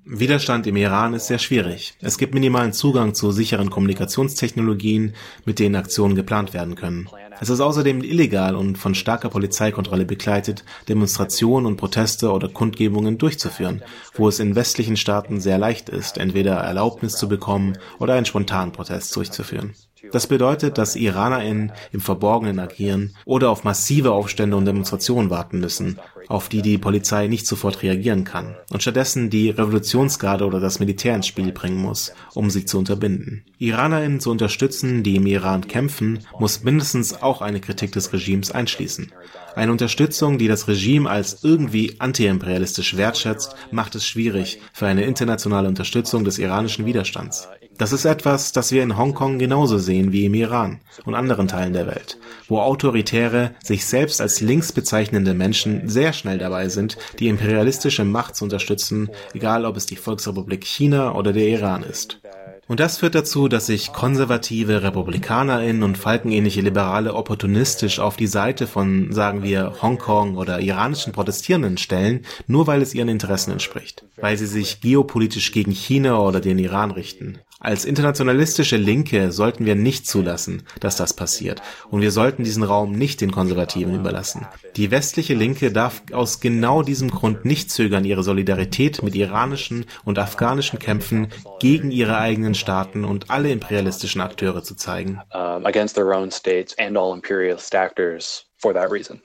[0.06, 1.94] Widerstand im Iran ist sehr schwierig.
[2.00, 5.14] Es gibt minimalen Zugang zu sicheren Kommunikationstechnologien,
[5.44, 7.10] mit denen Aktionen geplant werden können.
[7.42, 13.84] Es ist außerdem illegal und von starker Polizeikontrolle begleitet, Demonstrationen und Proteste oder Kundgebungen durchzuführen,
[14.14, 18.72] wo es in westlichen Staaten sehr leicht ist, entweder Erlaubnis zu bekommen oder einen spontanen
[18.72, 19.74] Protest durchzuführen.
[20.12, 26.00] Das bedeutet, dass IranerInnen im Verborgenen agieren oder auf massive Aufstände und Demonstrationen warten müssen,
[26.28, 31.16] auf die die Polizei nicht sofort reagieren kann und stattdessen die Revolutionsgarde oder das Militär
[31.16, 33.44] ins Spiel bringen muss, um sie zu unterbinden.
[33.58, 39.12] IranerInnen zu unterstützen, die im Iran kämpfen, muss mindestens auch eine Kritik des Regimes einschließen.
[39.56, 45.68] Eine Unterstützung, die das Regime als irgendwie antiimperialistisch wertschätzt, macht es schwierig für eine internationale
[45.68, 47.50] Unterstützung des iranischen Widerstands.
[47.78, 51.74] Das ist etwas, das wir in Hongkong genauso sehen wie im Iran und anderen Teilen
[51.74, 57.28] der Welt, wo autoritäre, sich selbst als links bezeichnende Menschen sehr schnell dabei sind, die
[57.28, 62.20] imperialistische Macht zu unterstützen, egal ob es die Volksrepublik China oder der Iran ist.
[62.68, 68.66] Und das führt dazu, dass sich konservative RepublikanerInnen und falkenähnliche Liberale opportunistisch auf die Seite
[68.66, 74.38] von, sagen wir, Hongkong oder iranischen Protestierenden stellen, nur weil es ihren Interessen entspricht, weil
[74.38, 77.40] sie sich geopolitisch gegen China oder den Iran richten.
[77.64, 82.94] Als internationalistische Linke sollten wir nicht zulassen, dass das passiert, und wir sollten diesen Raum
[82.94, 84.48] nicht den Konservativen überlassen.
[84.78, 90.18] Die westliche Linke darf aus genau diesem Grund nicht zögern, ihre Solidarität mit iranischen und
[90.18, 91.28] afghanischen Kämpfen
[91.60, 95.22] gegen ihre eigenen Staaten und alle imperialistischen Akteure zu zeigen.
[99.12, 99.22] um,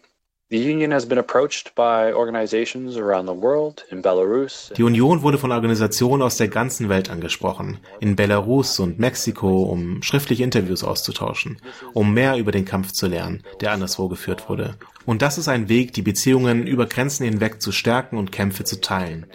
[4.76, 10.04] Die Union wurde von Organisationen aus der ganzen Welt angesprochen, in Belarus und Mexiko, um
[10.04, 11.60] schriftliche Interviews auszutauschen,
[11.94, 14.76] um mehr über den Kampf zu lernen, der anderswo geführt wurde.
[15.04, 18.80] Und das ist ein Weg, die Beziehungen über Grenzen hinweg zu stärken und Kämpfe zu
[18.80, 19.26] teilen.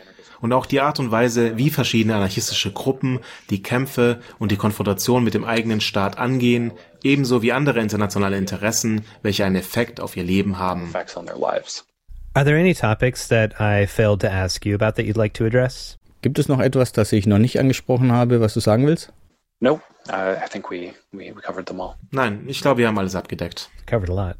[0.41, 3.19] Und auch die Art und Weise, wie verschiedene anarchistische Gruppen
[3.49, 6.73] die Kämpfe und die Konfrontation mit dem eigenen Staat angehen,
[7.03, 10.89] ebenso wie andere internationale Interessen, welche einen Effekt auf ihr Leben haben.
[10.89, 11.85] Effects on their lives.
[12.33, 15.45] Are there any topics that I failed to ask you about that you'd like to
[15.45, 15.97] address?
[16.21, 19.11] Gibt es noch etwas, das ich noch nicht angesprochen habe, was du sagen willst?
[19.59, 21.95] No, uh, I think we, we, we covered them all.
[22.11, 23.69] Nein, ich glaube, wir haben alles abgedeckt.
[23.85, 24.37] Covered a lot.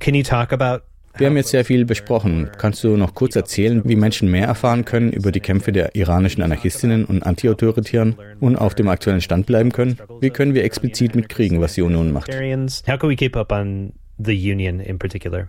[0.00, 0.82] Can you talk about
[1.18, 2.48] Wir haben jetzt sehr viel besprochen.
[2.58, 6.44] Kannst du noch kurz erzählen, wie Menschen mehr erfahren können über die Kämpfe der iranischen
[6.44, 9.98] Anarchistinnen und Antiautoritären und auf dem aktuellen Stand bleiben können?
[10.20, 12.28] Wie können wir explizit mitkriegen, was die Union macht?
[12.28, 12.84] Libertarians?
[12.86, 15.48] How can we keep up on the union in particular?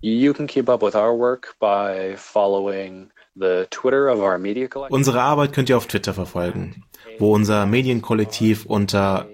[0.00, 4.94] You can keep up with our work by following the Twitter of our media collective.
[4.94, 6.84] Unsere Arbeit könnt ihr auf Twitter verfolgen,
[7.18, 9.26] wo unser Medienkollektiv unter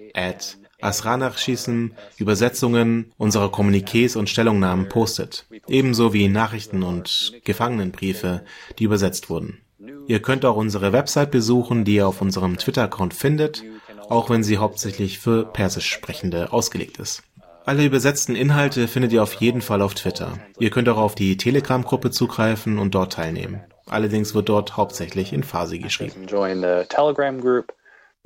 [0.81, 8.43] Asranachschießen Übersetzungen unserer Kommuniqués und Stellungnahmen postet, ebenso wie Nachrichten und Gefangenenbriefe,
[8.79, 9.61] die übersetzt wurden.
[10.07, 13.65] Ihr könnt auch unsere Website besuchen, die ihr auf unserem Twitter-Account findet,
[14.09, 17.23] auch wenn sie hauptsächlich für Persisch Sprechende ausgelegt ist.
[17.65, 20.39] Alle übersetzten Inhalte findet ihr auf jeden Fall auf Twitter.
[20.61, 23.61] Ihr könnt auch auf die Telegram-Gruppe zugreifen und dort teilnehmen.
[23.89, 26.27] Allerdings wird dort hauptsächlich in Farsi geschrieben.
[26.29, 27.73] Join the Telegram group,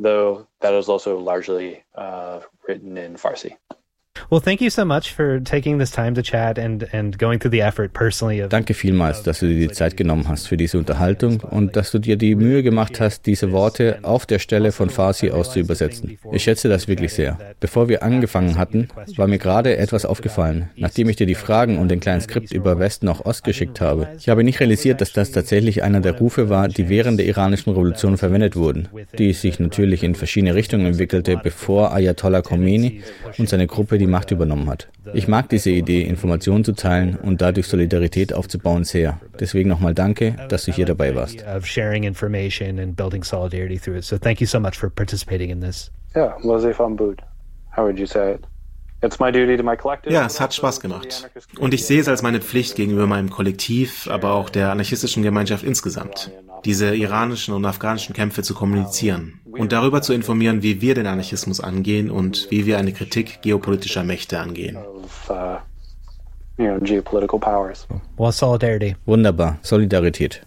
[0.02, 3.56] though that is also largely uh, written in Farsi.
[4.30, 7.50] Well, thank you so much for taking this time to chat and, and going through
[7.50, 11.40] the effort personally Danke vielmals, dass du dir die Zeit genommen hast für diese Unterhaltung
[11.40, 15.32] und dass du dir die Mühe gemacht hast, diese Worte auf der Stelle von Farsi
[15.32, 16.16] aus zu übersetzen.
[16.30, 17.38] Ich schätze das wirklich sehr.
[17.58, 21.90] Bevor wir angefangen hatten, war mir gerade etwas aufgefallen, nachdem ich dir die Fragen und
[21.90, 24.10] den kleinen Skript über West nach Ost geschickt habe.
[24.16, 27.70] Ich habe nicht realisiert, dass das tatsächlich einer der Rufe war, die während der iranischen
[27.70, 28.86] Revolution verwendet wurden,
[29.18, 33.02] die sich natürlich in verschiedene Richtungen entwickelte, bevor Ayatollah Khomeini
[33.36, 34.88] und seine Gruppe die Macht übernommen hat.
[35.14, 39.20] Ich mag diese Idee, Informationen zu teilen und dadurch Solidarität aufzubauen sehr.
[39.38, 41.44] Deswegen nochmal danke, dass du hier dabei warst.
[41.46, 44.04] of sharing information and building solidarity through it.
[44.04, 45.90] So thank you so much for participating in this.
[46.14, 47.22] Yeah, Wazifam Bud.
[47.76, 48.44] How would you say it?
[50.12, 51.30] Ja, es hat Spaß gemacht.
[51.58, 55.64] Und ich sehe es als meine Pflicht gegenüber meinem Kollektiv, aber auch der anarchistischen Gemeinschaft
[55.64, 56.30] insgesamt,
[56.64, 61.60] diese iranischen und afghanischen Kämpfe zu kommunizieren und darüber zu informieren, wie wir den Anarchismus
[61.60, 64.76] angehen und wie wir eine Kritik geopolitischer Mächte angehen.
[64.76, 65.56] Of, uh.
[69.06, 70.42] Wunderbar, Solidarität.